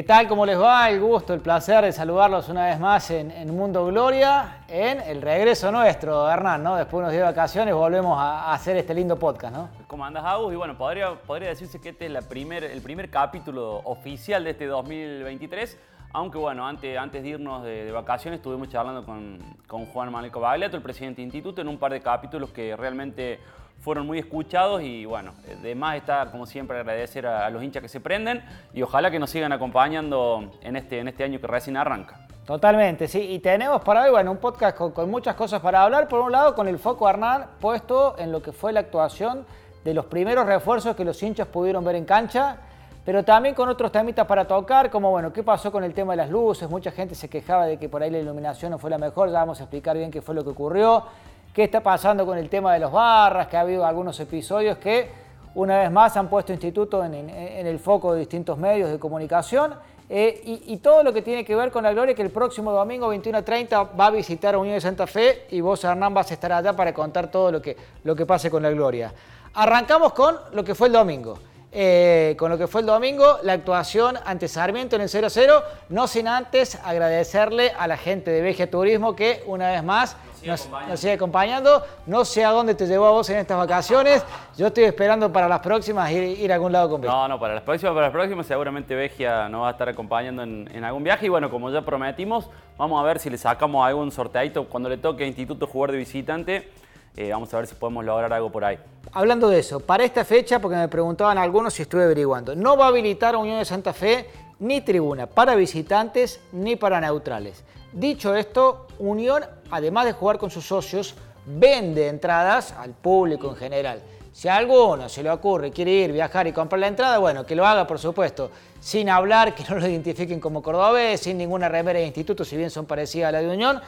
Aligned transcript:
¿Qué 0.00 0.06
tal? 0.06 0.26
¿Cómo 0.28 0.46
les 0.46 0.58
va? 0.58 0.88
El 0.88 0.98
gusto, 0.98 1.34
el 1.34 1.40
placer 1.40 1.84
de 1.84 1.92
saludarlos 1.92 2.48
una 2.48 2.64
vez 2.64 2.80
más 2.80 3.10
en, 3.10 3.54
Mundo 3.54 3.84
Gloria, 3.84 4.64
en 4.66 4.98
el 4.98 5.20
regreso 5.20 5.70
nuestro, 5.70 6.26
Hernán, 6.30 6.62
¿no? 6.62 6.76
Después 6.76 6.92
de 6.92 6.98
unos 7.00 7.12
días 7.12 7.20
de 7.20 7.26
vacaciones 7.26 7.74
volvemos 7.74 8.18
a, 8.18 8.50
hacer 8.50 8.78
este 8.78 8.94
lindo 8.94 9.18
podcast, 9.18 9.54
¿no? 9.54 9.68
¿Cómo 9.86 10.02
andas, 10.06 10.24
Agus? 10.24 10.54
Y 10.54 10.56
bueno, 10.56 10.74
podría, 10.78 11.18
decirse 11.40 11.82
que 11.82 11.90
este 11.90 12.06
es 12.06 12.14
el 12.14 12.80
primer 12.80 13.10
capítulo 13.10 13.82
oficial 13.84 14.42
de 14.42 14.52
este 14.52 14.64
2023, 14.68 15.76
aunque 16.12 16.38
bueno, 16.38 16.66
antes, 16.66 16.96
antes 16.98 17.22
de 17.22 17.28
irnos 17.28 17.62
de, 17.64 17.90
vacaciones 17.92 18.38
estuvimos 18.38 18.68
charlando 18.68 19.04
con, 19.04 19.38
con 19.66 19.86
Juan 19.86 20.10
Manuel 20.10 20.32
Cobagliato, 20.32 20.76
el 20.76 20.82
presidente 20.82 21.20
del 21.20 21.26
instituto, 21.26 21.60
en 21.60 21.68
un 21.68 21.78
par 21.78 21.92
de 21.92 22.00
capítulos 22.00 22.50
que 22.50 22.76
realmente 22.76 23.38
fueron 23.80 24.06
muy 24.06 24.18
escuchados 24.18 24.82
y 24.82 25.04
bueno, 25.06 25.32
además 25.58 25.96
está 25.96 26.30
como 26.30 26.46
siempre 26.46 26.78
agradecer 26.78 27.26
a, 27.26 27.48
los 27.50 27.62
hinchas 27.62 27.82
que 27.82 27.88
se 27.88 28.00
prenden 28.00 28.42
y 28.74 28.82
ojalá 28.82 29.10
que 29.10 29.18
nos 29.18 29.30
sigan 29.30 29.52
acompañando 29.52 30.50
en 30.60 30.76
este, 30.76 30.98
en 30.98 31.08
este 31.08 31.24
año 31.24 31.40
que 31.40 31.46
recién 31.46 31.76
arranca. 31.76 32.26
Totalmente, 32.46 33.06
sí, 33.08 33.20
y 33.20 33.38
tenemos 33.38 33.82
para 33.82 34.02
hoy, 34.02 34.10
bueno, 34.10 34.32
un 34.32 34.38
podcast 34.38 34.76
con, 34.76 35.10
muchas 35.10 35.34
cosas 35.34 35.60
para 35.60 35.82
hablar, 35.82 36.08
por 36.08 36.20
un 36.20 36.32
lado 36.32 36.54
con 36.54 36.68
el 36.68 36.78
foco 36.78 37.08
Hernán 37.08 37.46
puesto 37.60 38.16
en 38.18 38.32
lo 38.32 38.42
que 38.42 38.52
fue 38.52 38.72
la 38.72 38.80
actuación 38.80 39.46
de 39.84 39.94
los 39.94 40.06
primeros 40.06 40.46
refuerzos 40.46 40.94
que 40.94 41.04
los 41.04 41.22
hinchas 41.22 41.46
pudieron 41.46 41.84
ver 41.84 41.94
en 41.94 42.04
cancha, 42.04 42.58
pero 43.04 43.24
también 43.24 43.54
con 43.54 43.68
otros 43.68 43.90
temitas 43.90 44.26
para 44.26 44.46
tocar, 44.46 44.90
como 44.90 45.10
bueno, 45.10 45.32
qué 45.32 45.42
pasó 45.42 45.72
con 45.72 45.84
el 45.84 45.94
tema 45.94 46.12
de 46.12 46.18
las 46.18 46.30
luces, 46.30 46.68
mucha 46.68 46.90
gente 46.90 47.14
se 47.14 47.28
quejaba 47.28 47.66
de 47.66 47.78
que 47.78 47.88
por 47.88 48.02
ahí 48.02 48.10
la 48.10 48.18
iluminación 48.18 48.70
no 48.70 48.78
fue 48.78 48.90
la 48.90 48.98
mejor, 48.98 49.30
ya 49.30 49.38
vamos 49.38 49.60
a 49.60 49.64
explicar 49.64 49.96
bien 49.96 50.10
qué 50.10 50.22
fue 50.22 50.34
lo 50.34 50.44
que 50.44 50.50
ocurrió 50.50 51.04
qué 51.52 51.64
está 51.64 51.82
pasando 51.82 52.24
con 52.24 52.38
el 52.38 52.48
tema 52.48 52.72
de 52.74 52.80
los 52.80 52.92
barras, 52.92 53.48
que 53.48 53.56
ha 53.56 53.60
habido 53.60 53.84
algunos 53.84 54.18
episodios 54.20 54.78
que 54.78 55.08
una 55.54 55.78
vez 55.80 55.90
más 55.90 56.16
han 56.16 56.28
puesto 56.28 56.52
instituto 56.52 57.04
en, 57.04 57.14
el 57.14 57.78
foco 57.78 58.12
de 58.12 58.20
distintos 58.20 58.56
medios 58.56 58.90
de 58.90 58.98
comunicación. 58.98 59.74
Eh, 60.12 60.62
y, 60.66 60.76
todo 60.78 61.04
lo 61.04 61.12
que 61.12 61.22
tiene 61.22 61.44
que 61.44 61.54
ver 61.54 61.70
con 61.70 61.84
la 61.84 61.92
Gloria, 61.92 62.16
que 62.16 62.22
el 62.22 62.30
próximo 62.30 62.72
domingo 62.72 63.08
21 63.08 63.44
30 63.44 63.82
va 63.82 64.06
a 64.06 64.10
visitar 64.10 64.56
a 64.56 64.58
Unión 64.58 64.74
de 64.74 64.80
Santa 64.80 65.06
Fe 65.06 65.46
y 65.50 65.60
vos, 65.60 65.84
Hernán, 65.84 66.12
vas 66.12 66.30
a 66.32 66.34
estar 66.34 66.52
allá 66.52 66.72
para 66.72 66.92
contar 66.92 67.30
todo 67.30 67.52
lo 67.52 67.62
que, 67.62 67.76
lo 68.02 68.16
que 68.16 68.26
pase 68.26 68.50
con 68.50 68.62
la 68.62 68.70
Gloria. 68.70 69.12
Arrancamos 69.54 70.12
con 70.12 70.36
lo 70.52 70.64
que 70.64 70.74
fue 70.74 70.88
el 70.88 70.94
domingo. 70.94 71.38
Eh, 71.72 72.34
con 72.36 72.50
lo 72.50 72.58
que 72.58 72.66
fue 72.66 72.80
el 72.80 72.86
domingo, 72.88 73.38
la 73.44 73.52
actuación 73.52 74.18
ante 74.24 74.48
Sarmiento 74.48 74.96
en 74.96 75.02
el 75.02 75.08
0-0, 75.08 75.62
no 75.88 76.08
sin 76.08 76.26
antes 76.26 76.74
agradecerle 76.84 77.70
a 77.78 77.86
la 77.86 77.96
gente 77.96 78.32
de 78.32 78.42
Vegia 78.42 78.68
Turismo 78.68 79.14
que 79.14 79.44
una 79.46 79.70
vez 79.70 79.84
más 79.84 80.16
nos, 80.44 80.68
sigue 80.96 81.12
acompañando. 81.12 81.84
No 82.06 82.24
sé 82.24 82.44
a 82.44 82.50
dónde 82.50 82.74
te 82.74 82.86
llevó 82.86 83.06
a 83.06 83.10
vos 83.12 83.30
en 83.30 83.38
estas 83.38 83.56
vacaciones. 83.56 84.24
Yo 84.56 84.68
estoy 84.68 84.84
esperando 84.84 85.32
para 85.32 85.48
las 85.48 85.60
próximas 85.60 86.10
ir, 86.10 86.50
a 86.50 86.54
algún 86.56 86.72
lado 86.72 86.90
con 86.90 87.00
Vegia. 87.02 87.14
No, 87.14 87.28
no, 87.28 87.38
para 87.38 87.54
las 87.54 87.62
próximas, 87.62 87.94
para 87.94 88.06
las 88.06 88.12
próximas 88.12 88.46
seguramente 88.46 88.94
Vegia 88.96 89.48
nos 89.48 89.62
va 89.62 89.68
a 89.68 89.72
estar 89.72 89.88
acompañando 89.88 90.42
en, 90.42 90.84
algún 90.84 91.04
viaje. 91.04 91.26
Y 91.26 91.28
bueno, 91.28 91.50
como 91.50 91.70
ya 91.70 91.82
prometimos, 91.82 92.50
vamos 92.78 93.00
a 93.00 93.06
ver 93.06 93.20
si 93.20 93.30
le 93.30 93.38
sacamos 93.38 93.86
algún 93.86 94.10
sorteadito 94.10 94.64
cuando 94.64 94.88
le 94.88 94.96
toque 94.96 95.22
a 95.22 95.26
Instituto 95.26 95.68
jugar 95.68 95.92
de 95.92 95.98
visitante. 95.98 96.68
Eh, 97.16 97.30
vamos 97.30 97.52
a 97.52 97.56
ver 97.58 97.66
si 97.66 97.74
podemos 97.74 98.04
lograr 98.04 98.32
algo 98.32 98.50
por 98.50 98.64
ahí. 98.64 98.78
Hablando 99.12 99.48
de 99.48 99.58
eso, 99.58 99.80
para 99.80 100.04
esta 100.04 100.24
fecha, 100.24 100.60
porque 100.60 100.76
me 100.76 100.88
preguntaban 100.88 101.38
algunos 101.38 101.74
si 101.74 101.82
estuve 101.82 102.04
averiguando, 102.04 102.54
no 102.54 102.76
va 102.76 102.86
a 102.86 102.88
habilitar 102.88 103.34
a 103.34 103.38
Unión 103.38 103.58
de 103.58 103.64
Santa 103.64 103.92
Fe 103.92 104.28
ni 104.60 104.80
tribuna 104.82 105.26
para 105.26 105.54
visitantes 105.54 106.40
ni 106.52 106.76
para 106.76 107.00
neutrales. 107.00 107.64
Dicho 107.92 108.34
esto, 108.36 108.86
Unión, 108.98 109.44
además 109.70 110.04
de 110.04 110.12
jugar 110.12 110.38
con 110.38 110.50
sus 110.50 110.66
socios, 110.66 111.16
vende 111.44 112.08
entradas 112.08 112.72
al 112.72 112.90
público 112.90 113.48
en 113.48 113.56
general. 113.56 114.02
Si 114.32 114.46
a 114.46 114.56
alguno 114.56 115.08
se 115.08 115.24
le 115.24 115.30
ocurre, 115.30 115.72
quiere 115.72 115.90
ir, 115.90 116.12
viajar 116.12 116.46
y 116.46 116.52
comprar 116.52 116.78
la 116.78 116.86
entrada, 116.86 117.18
bueno, 117.18 117.44
que 117.44 117.56
lo 117.56 117.66
haga, 117.66 117.86
por 117.86 117.98
supuesto, 117.98 118.50
sin 118.78 119.08
hablar, 119.08 119.54
que 119.54 119.64
no 119.68 119.80
lo 119.80 119.86
identifiquen 119.88 120.38
como 120.38 120.62
cordobés, 120.62 121.20
sin 121.20 121.36
ninguna 121.36 121.68
remera 121.68 121.98
de 121.98 122.06
instituto, 122.06 122.44
si 122.44 122.56
bien 122.56 122.70
son 122.70 122.86
parecidas 122.86 123.30
a 123.30 123.32
la 123.32 123.40
de 123.40 123.48
Unión, 123.48 123.80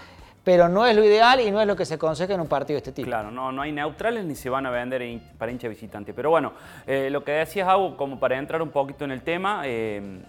pero 0.45 0.69
no 0.69 0.87
es 0.87 0.97
lo 0.97 1.05
ideal 1.05 1.41
y 1.41 1.51
no 1.51 1.61
es 1.61 1.67
lo 1.67 1.77
que 1.77 1.85
se 1.85 1.95
aconseja 1.95 2.35
en 2.35 2.41
un 2.41 2.49
partido 2.49 2.75
de 2.75 2.79
este 2.79 2.93
tipo. 2.93 3.07
Claro, 3.07 3.31
no, 3.31 3.53
no 3.53 3.63
hay 3.63 3.71
neutrales 3.71 4.25
ni 4.25 4.35
se 4.35 4.51
van 4.51 4.67
a 4.67 4.71
vender 4.71 5.21
para 5.39 5.53
hincha 5.53 5.69
visitante. 5.69 6.13
Pero 6.13 6.31
bueno, 6.31 6.53
eh, 6.87 7.09
lo 7.11 7.23
que 7.23 7.33
decías, 7.33 7.69
Agu, 7.69 7.97
como 7.97 8.19
para 8.19 8.37
entrar 8.39 8.61
un 8.61 8.71
poquito 8.71 9.05
en 9.05 9.13
el 9.13 9.23
tema, 9.23 9.63
eh, 9.65 10.21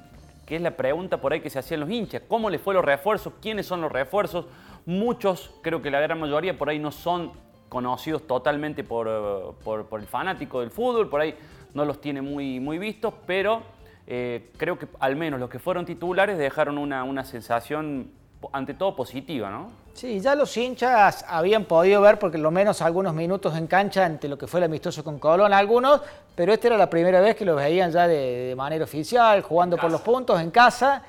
que 0.46 0.57
es 0.57 0.62
la 0.62 0.72
pregunta 0.72 1.19
por 1.19 1.34
ahí 1.34 1.41
que 1.41 1.50
se 1.50 1.57
hacían 1.57 1.79
los 1.79 1.90
hinchas. 1.90 2.22
¿Cómo 2.28 2.50
les 2.50 2.62
fue 2.62 2.75
los 2.75 2.85
refuerzos? 2.85 3.34
¿Quiénes 3.41 3.66
son 3.66 3.81
los 3.81 3.91
refuerzos? 3.91 4.46
Muchos, 4.85 5.56
creo 5.63 5.81
que 5.81 5.90
la 5.90 6.00
gran 6.00 6.19
mayoría 6.19 6.57
por 6.57 6.69
ahí 6.69 6.78
no 6.78 6.91
son 6.91 7.31
conocidos 7.69 8.28
totalmente 8.28 8.84
por, 8.84 9.07
eh, 9.09 9.88
el 9.97 10.06
fanático 10.06 10.59
del 10.59 10.69
fútbol, 10.69 11.09
por 11.09 11.22
ahí 11.22 11.34
no 11.74 11.85
los 11.85 12.00
tiene 12.01 12.22
muy, 12.22 12.59
muy 12.59 12.78
vistos, 12.78 13.16
pero 13.25 13.63
creo 14.06 14.78
que 14.78 14.85
al 15.00 15.16
menos 15.16 15.40
los 15.40 15.50
que 15.50 15.59
fueron 15.59 15.85
titulares 15.85 16.38
dejaron 16.38 16.78
una, 16.78 17.06
una 17.06 17.24
sensación 17.24 18.12
ante 18.51 18.74
todo 18.74 18.97
positiva, 18.97 19.50
¿no? 19.50 19.82
Sí, 19.93 20.19
ya 20.19 20.33
los 20.33 20.57
hinchas 20.57 21.23
habían 21.27 21.65
podido 21.65 22.01
ver, 22.01 22.17
porque 22.17 22.39
lo 22.39 22.49
menos 22.49 22.81
algunos 22.81 23.13
minutos 23.13 23.55
en 23.55 23.67
cancha 23.67 24.03
ante 24.03 24.27
lo 24.27 24.39
que 24.39 24.47
fue 24.47 24.59
el 24.59 24.63
amistoso 24.63 25.03
con 25.03 25.19
Colón, 25.19 25.53
algunos, 25.53 26.01
pero 26.35 26.51
esta 26.51 26.67
era 26.67 26.77
la 26.77 26.89
primera 26.89 27.21
vez 27.21 27.35
que 27.35 27.45
los 27.45 27.55
veían 27.55 27.91
ya 27.91 28.07
de, 28.07 28.55
manera 28.57 28.85
oficial, 28.85 29.43
jugando 29.43 29.77
por 29.77 29.91
los 29.91 30.01
puntos 30.01 30.41
en 30.41 30.49
casa. 30.49 31.03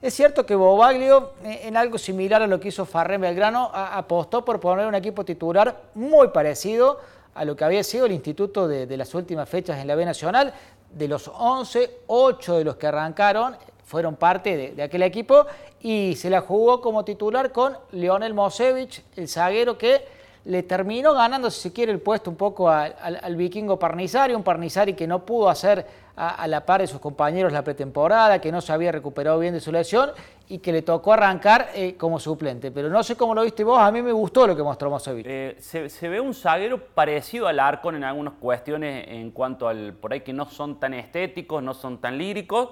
Es 0.00 0.14
cierto 0.14 0.46
que 0.46 0.54
Bobaglio, 0.54 1.32
eh, 1.44 1.60
en 1.64 1.76
algo 1.76 1.98
similar 1.98 2.40
a 2.40 2.46
lo 2.46 2.58
que 2.58 2.68
hizo 2.68 2.86
Farrén 2.86 3.20
Belgrano, 3.20 3.70
apostó 3.74 4.42
por 4.42 4.58
poner 4.58 4.86
un 4.86 4.94
equipo 4.94 5.22
titular 5.22 5.76
muy 5.94 6.28
parecido 6.28 6.98
a 7.34 7.44
lo 7.44 7.54
que 7.54 7.64
había 7.64 7.84
sido 7.84 8.06
el 8.06 8.12
instituto 8.12 8.66
de, 8.66 8.86
de 8.86 8.96
las 8.96 9.14
últimas 9.14 9.50
fechas 9.50 9.78
en 9.78 9.86
la 9.86 9.94
B 9.94 10.06
Nacional. 10.06 10.54
De 10.90 11.06
los 11.06 11.28
11, 11.28 11.98
8 12.06 12.58
de 12.58 12.64
los 12.64 12.76
que 12.76 12.86
arrancaron 12.86 13.54
fueron 13.90 14.14
parte 14.14 14.72
de, 14.76 14.82
aquel 14.84 15.02
equipo 15.02 15.46
y 15.80 16.14
se 16.14 16.30
la 16.30 16.42
jugó 16.42 16.80
como 16.80 17.04
titular 17.04 17.50
con 17.50 17.76
Leonel 17.90 18.34
Mosevich, 18.34 19.02
el 19.16 19.26
zaguero 19.26 19.76
que 19.76 20.04
le 20.44 20.62
terminó 20.62 21.12
ganando, 21.12 21.50
si 21.50 21.60
se 21.60 21.72
quiere, 21.72 21.90
el 21.90 21.98
puesto 21.98 22.30
un 22.30 22.36
poco 22.36 22.70
al, 22.70 23.34
vikingo 23.34 23.80
Parnizari, 23.80 24.32
un 24.32 24.44
Parnizari 24.44 24.94
que 24.94 25.08
no 25.08 25.26
pudo 25.26 25.48
hacer 25.48 25.84
a, 26.14 26.46
la 26.46 26.64
par 26.64 26.82
de 26.82 26.86
sus 26.86 27.00
compañeros 27.00 27.52
la 27.52 27.64
pretemporada, 27.64 28.40
que 28.40 28.52
no 28.52 28.60
se 28.60 28.72
había 28.72 28.92
recuperado 28.92 29.40
bien 29.40 29.54
de 29.54 29.60
su 29.60 29.72
lesión 29.72 30.10
y 30.48 30.58
que 30.58 30.70
le 30.70 30.82
tocó 30.82 31.12
arrancar 31.12 31.70
eh, 31.74 31.96
como 31.96 32.20
suplente. 32.20 32.70
Pero 32.70 32.90
no 32.90 33.02
sé 33.02 33.16
cómo 33.16 33.34
lo 33.34 33.42
viste 33.42 33.64
vos, 33.64 33.80
a 33.80 33.90
mí 33.90 34.02
me 34.02 34.12
gustó 34.12 34.46
lo 34.46 34.54
que 34.54 34.62
mostró 34.62 34.88
Mosevich. 34.88 35.26
Eh, 35.28 35.56
se, 35.58 36.08
ve 36.08 36.20
un 36.20 36.32
zaguero 36.32 36.78
parecido 36.78 37.48
al 37.48 37.58
Arcon 37.58 37.96
en 37.96 38.04
algunas 38.04 38.34
cuestiones 38.34 39.08
en 39.08 39.32
cuanto 39.32 39.66
al, 39.66 39.94
por 39.94 40.12
ahí 40.12 40.20
que 40.20 40.32
no 40.32 40.44
son 40.44 40.78
tan 40.78 40.94
estéticos, 40.94 41.60
no 41.60 41.74
son 41.74 41.98
tan 41.98 42.16
líricos 42.16 42.68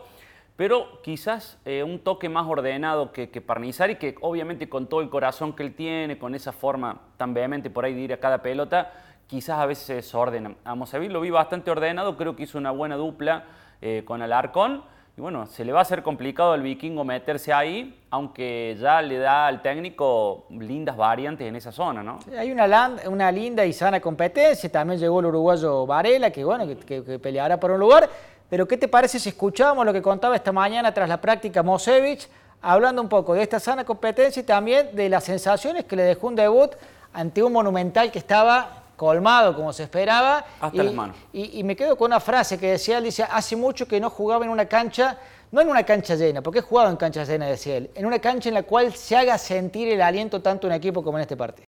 pero 0.58 1.00
quizás 1.02 1.56
eh, 1.64 1.84
un 1.84 2.00
toque 2.00 2.28
más 2.28 2.44
ordenado 2.48 3.12
que, 3.12 3.30
que 3.30 3.40
Parnizari, 3.40 3.94
que 3.94 4.16
obviamente 4.20 4.68
con 4.68 4.88
todo 4.88 5.02
el 5.02 5.08
corazón 5.08 5.52
que 5.52 5.62
él 5.62 5.72
tiene, 5.72 6.18
con 6.18 6.34
esa 6.34 6.50
forma 6.50 7.00
tan 7.16 7.32
vehemente 7.32 7.70
por 7.70 7.84
ahí 7.84 7.94
de 7.94 8.00
ir 8.00 8.12
a 8.12 8.16
cada 8.16 8.42
pelota, 8.42 8.90
quizás 9.28 9.60
a 9.60 9.66
veces 9.66 9.86
se 9.86 9.94
desordena. 9.94 10.56
A 10.64 10.74
Mosavir 10.74 11.12
lo 11.12 11.20
vi 11.20 11.30
bastante 11.30 11.70
ordenado, 11.70 12.16
creo 12.16 12.34
que 12.34 12.42
hizo 12.42 12.58
una 12.58 12.72
buena 12.72 12.96
dupla 12.96 13.44
eh, 13.80 14.02
con 14.04 14.20
Alarcón. 14.20 14.82
Y 15.16 15.20
bueno, 15.20 15.46
se 15.46 15.64
le 15.64 15.72
va 15.72 15.78
a 15.78 15.82
hacer 15.82 16.02
complicado 16.02 16.52
al 16.52 16.62
vikingo 16.62 17.04
meterse 17.04 17.52
ahí, 17.52 18.00
aunque 18.10 18.76
ya 18.80 19.00
le 19.00 19.18
da 19.18 19.46
al 19.46 19.62
técnico 19.62 20.46
lindas 20.50 20.96
variantes 20.96 21.46
en 21.46 21.54
esa 21.54 21.70
zona, 21.70 22.02
¿no? 22.02 22.18
Hay 22.36 22.50
una, 22.50 22.96
una 23.06 23.30
linda 23.30 23.64
y 23.64 23.72
sana 23.72 24.00
competencia, 24.00 24.70
también 24.70 24.98
llegó 24.98 25.20
el 25.20 25.26
uruguayo 25.26 25.86
Varela, 25.86 26.30
que 26.30 26.44
bueno, 26.44 26.66
que, 26.66 27.04
que 27.04 27.18
peleará 27.18 27.58
por 27.58 27.72
un 27.72 27.80
lugar, 27.80 28.08
pero 28.48 28.66
¿qué 28.66 28.76
te 28.76 28.88
parece 28.88 29.18
si 29.18 29.28
escuchamos 29.28 29.84
lo 29.84 29.92
que 29.92 30.02
contaba 30.02 30.34
esta 30.34 30.52
mañana 30.52 30.92
tras 30.92 31.08
la 31.08 31.20
práctica 31.20 31.62
Mosevich, 31.62 32.28
hablando 32.62 33.02
un 33.02 33.08
poco 33.08 33.34
de 33.34 33.42
esta 33.42 33.60
sana 33.60 33.84
competencia 33.84 34.40
y 34.40 34.44
también 34.44 34.94
de 34.94 35.08
las 35.08 35.24
sensaciones 35.24 35.84
que 35.84 35.96
le 35.96 36.02
dejó 36.02 36.28
un 36.28 36.36
debut 36.36 36.72
ante 37.12 37.42
un 37.42 37.52
monumental 37.52 38.10
que 38.10 38.18
estaba 38.18 38.84
colmado 38.96 39.54
como 39.54 39.72
se 39.72 39.84
esperaba. 39.84 40.44
Hasta 40.60 40.82
y, 40.82 40.86
las 40.86 40.94
manos. 40.94 41.16
Y, 41.32 41.62
me 41.62 41.76
quedo 41.76 41.96
con 41.96 42.06
una 42.06 42.20
frase 42.20 42.58
que 42.58 42.72
decía 42.72 42.98
él, 42.98 43.04
dice, 43.04 43.22
hace 43.22 43.54
mucho 43.54 43.86
que 43.86 44.00
no 44.00 44.10
jugaba 44.10 44.44
en 44.44 44.50
una 44.50 44.66
cancha, 44.66 45.18
no 45.52 45.60
en 45.60 45.68
una 45.68 45.84
cancha 45.84 46.14
llena, 46.14 46.42
porque 46.42 46.60
he 46.60 46.62
jugado 46.62 46.90
en 46.90 46.96
cancha 46.96 47.24
llena, 47.24 47.46
decía 47.46 47.76
él, 47.76 47.90
en 47.94 48.06
una 48.06 48.18
cancha 48.18 48.48
en 48.48 48.54
la 48.54 48.62
cual 48.62 48.92
se 48.94 49.16
haga 49.16 49.38
sentir 49.38 49.88
el 49.88 50.00
aliento 50.00 50.40
tanto 50.40 50.66
un 50.66 50.72
equipo 50.72 51.02
como 51.02 51.18
en 51.18 51.22
este 51.22 51.36
partido. 51.36 51.64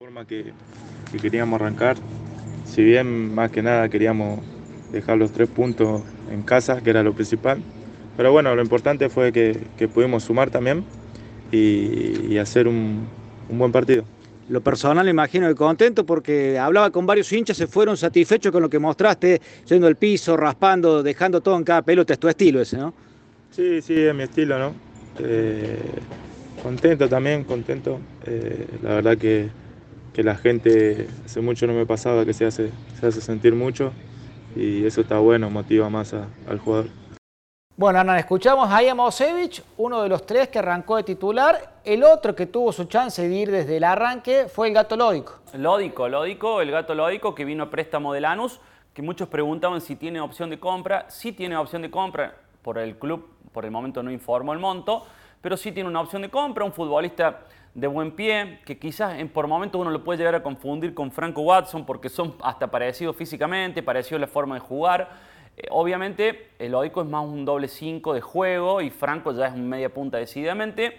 La 0.00 0.06
forma 0.06 0.26
que, 0.26 0.52
que 1.10 1.18
queríamos 1.18 1.60
arrancar, 1.60 1.96
si 2.64 2.82
bien 2.82 3.34
más 3.34 3.50
que 3.50 3.62
nada 3.62 3.88
queríamos 3.88 4.40
dejar 4.94 5.18
los 5.18 5.32
tres 5.32 5.48
puntos 5.48 6.02
en 6.30 6.42
casa, 6.42 6.80
que 6.80 6.90
era 6.90 7.02
lo 7.02 7.12
principal. 7.12 7.60
Pero 8.16 8.30
bueno, 8.30 8.54
lo 8.54 8.62
importante 8.62 9.08
fue 9.08 9.32
que, 9.32 9.88
pudimos 9.92 10.22
sumar 10.24 10.50
también 10.50 10.84
y, 11.50 12.38
hacer 12.38 12.68
un, 12.68 13.06
buen 13.48 13.72
partido. 13.72 14.04
lo 14.48 14.60
personal 14.60 15.04
me 15.04 15.10
imagino 15.10 15.48
que 15.48 15.54
contento 15.54 16.06
porque 16.06 16.58
hablaba 16.58 16.90
con 16.90 17.06
varios 17.06 17.32
hinchas, 17.32 17.56
se 17.56 17.66
fueron 17.66 17.96
satisfechos 17.96 18.52
con 18.52 18.62
lo 18.62 18.70
que 18.70 18.78
mostraste, 18.78 19.40
yendo 19.66 19.86
al 19.86 19.96
piso, 19.96 20.36
raspando, 20.36 21.02
dejando 21.02 21.40
todo 21.40 21.56
en 21.56 21.64
cada 21.64 21.82
pelota, 21.82 22.12
es 22.12 22.18
tu 22.18 22.28
estilo 22.28 22.60
ese, 22.60 22.76
¿no? 22.78 22.94
Sí, 23.50 23.82
sí, 23.82 23.94
es 23.94 24.14
mi 24.14 24.24
estilo, 24.24 24.58
¿no? 24.58 24.74
Eh, 25.20 25.78
contento 26.62 27.08
también, 27.08 27.44
contento. 27.44 28.00
Eh, 28.26 28.66
la 28.82 28.94
verdad 28.96 29.16
que, 29.16 29.48
que, 30.12 30.24
la 30.24 30.34
gente 30.34 31.06
hace 31.24 31.40
mucho 31.40 31.66
no 31.66 31.72
me 31.72 31.86
pasaba 31.86 32.24
que 32.24 32.32
se 32.32 32.44
hace, 32.44 32.70
se 33.00 33.06
hace 33.06 33.20
sentir 33.20 33.54
mucho 33.54 33.92
y 34.56 34.84
eso 34.86 35.00
está 35.00 35.18
bueno, 35.18 35.50
motiva 35.50 35.88
más 35.90 36.14
al 36.14 36.58
jugador. 36.58 36.86
Bueno, 37.76 37.98
Hernán, 37.98 38.18
escuchamos 38.18 38.70
a 38.70 38.94
Mosevich, 38.94 39.60
uno 39.78 40.02
de 40.02 40.08
los 40.08 40.24
tres 40.24 40.48
que 40.48 40.60
arrancó 40.60 40.96
de 40.96 41.02
titular. 41.02 41.80
El 41.84 42.04
otro 42.04 42.32
que 42.32 42.46
tuvo 42.46 42.70
su 42.72 42.84
chance 42.84 43.26
de 43.28 43.34
ir 43.34 43.50
desde 43.50 43.78
el 43.78 43.84
arranque 43.84 44.46
fue 44.46 44.68
el 44.68 44.74
gato 44.74 44.96
Lódico. 44.96 45.40
Lódico, 45.54 46.08
Lódico, 46.08 46.60
el 46.60 46.70
gato 46.70 46.94
Lódico 46.94 47.34
que 47.34 47.44
vino 47.44 47.64
a 47.64 47.70
préstamo 47.70 48.12
de 48.12 48.20
Lanús, 48.20 48.60
que 48.92 49.02
muchos 49.02 49.26
preguntaban 49.26 49.80
si 49.80 49.96
tiene 49.96 50.20
opción 50.20 50.50
de 50.50 50.60
compra. 50.60 51.06
Sí 51.10 51.32
tiene 51.32 51.56
opción 51.56 51.82
de 51.82 51.90
compra 51.90 52.36
por 52.62 52.78
el 52.78 52.96
club, 52.96 53.28
por 53.50 53.64
el 53.64 53.72
momento 53.72 54.04
no 54.04 54.12
informó 54.12 54.52
el 54.52 54.60
monto, 54.60 55.04
pero 55.40 55.56
sí 55.56 55.72
tiene 55.72 55.88
una 55.88 56.00
opción 56.00 56.22
de 56.22 56.30
compra, 56.30 56.64
un 56.64 56.72
futbolista 56.72 57.40
de 57.74 57.86
buen 57.86 58.12
pie, 58.12 58.60
que 58.64 58.78
quizás 58.78 59.16
por 59.32 59.48
momentos 59.48 59.80
uno 59.80 59.90
lo 59.90 60.04
puede 60.04 60.18
llegar 60.18 60.34
a 60.34 60.42
confundir 60.42 60.94
con 60.94 61.10
Franco 61.10 61.42
Watson 61.42 61.84
porque 61.84 62.08
son 62.08 62.34
hasta 62.42 62.70
parecidos 62.70 63.16
físicamente, 63.16 63.82
parecidos 63.82 64.20
la 64.20 64.28
forma 64.28 64.54
de 64.54 64.60
jugar 64.60 65.34
eh, 65.56 65.68
obviamente, 65.70 66.50
el 66.58 66.74
Oico 66.74 67.02
es 67.02 67.08
más 67.08 67.24
un 67.24 67.44
doble 67.44 67.68
5 67.68 68.14
de 68.14 68.20
juego 68.20 68.80
y 68.80 68.90
Franco 68.90 69.32
ya 69.32 69.46
es 69.46 69.54
un 69.54 69.68
media 69.68 69.92
punta 69.92 70.18
decididamente. 70.18 70.98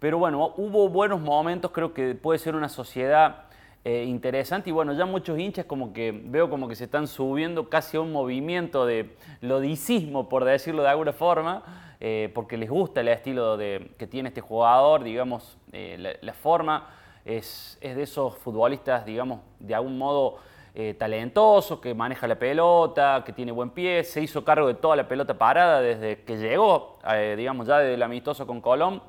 Pero 0.00 0.18
bueno, 0.18 0.52
hubo 0.56 0.88
buenos 0.88 1.20
momentos, 1.20 1.70
creo 1.70 1.94
que 1.94 2.14
puede 2.14 2.38
ser 2.38 2.56
una 2.56 2.68
sociedad 2.68 3.44
eh, 3.84 4.04
interesante. 4.04 4.70
Y 4.70 4.72
bueno, 4.72 4.92
ya 4.94 5.06
muchos 5.06 5.38
hinchas 5.38 5.66
como 5.66 5.92
que 5.92 6.12
veo 6.12 6.50
como 6.50 6.68
que 6.68 6.74
se 6.74 6.84
están 6.84 7.06
subiendo 7.06 7.68
casi 7.68 7.96
a 7.96 8.00
un 8.00 8.12
movimiento 8.12 8.86
de 8.86 9.16
lodicismo, 9.40 10.28
por 10.28 10.44
decirlo 10.44 10.82
de 10.82 10.88
alguna 10.88 11.12
forma, 11.12 11.62
eh, 12.00 12.30
porque 12.34 12.56
les 12.56 12.70
gusta 12.70 13.00
el 13.00 13.08
estilo 13.08 13.56
de, 13.56 13.90
que 13.98 14.06
tiene 14.06 14.28
este 14.28 14.40
jugador, 14.40 15.04
digamos, 15.04 15.58
la, 15.72 16.32
forma 16.34 16.88
es, 17.24 17.78
es 17.80 17.96
de 17.96 18.02
esos 18.02 18.36
futbolistas, 18.38 19.04
digamos, 19.04 19.40
de 19.60 19.74
algún 19.74 19.98
modo 19.98 20.38
eh, 20.76 20.92
talentoso, 20.94 21.80
que 21.80 21.94
maneja 21.94 22.26
la 22.26 22.36
pelota, 22.36 23.22
que 23.24 23.32
tiene 23.32 23.52
buen 23.52 23.70
pie, 23.70 24.02
se 24.02 24.20
hizo 24.20 24.44
cargo 24.44 24.66
de 24.66 24.74
toda 24.74 24.96
la 24.96 25.06
pelota 25.06 25.38
parada 25.38 25.80
desde 25.80 26.24
que 26.24 26.36
llegó, 26.36 26.98
eh, 27.08 27.36
digamos 27.38 27.68
ya 27.68 27.78
desde 27.78 27.94
el 27.94 28.02
amistoso 28.02 28.44
con 28.44 28.60
Colón, 28.60 29.00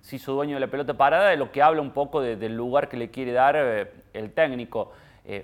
se 0.00 0.16
hizo 0.16 0.32
dueño 0.32 0.54
de 0.54 0.60
la 0.60 0.68
pelota 0.68 0.94
parada, 0.94 1.30
de 1.30 1.36
lo 1.36 1.52
que 1.52 1.62
habla 1.62 1.82
un 1.82 1.90
poco 1.90 2.20
del 2.20 2.56
lugar 2.56 2.88
que 2.88 2.96
le 2.96 3.10
quiere 3.10 3.32
dar 3.32 3.56
eh, 3.56 3.90
el 4.12 4.32
técnico. 4.32 4.92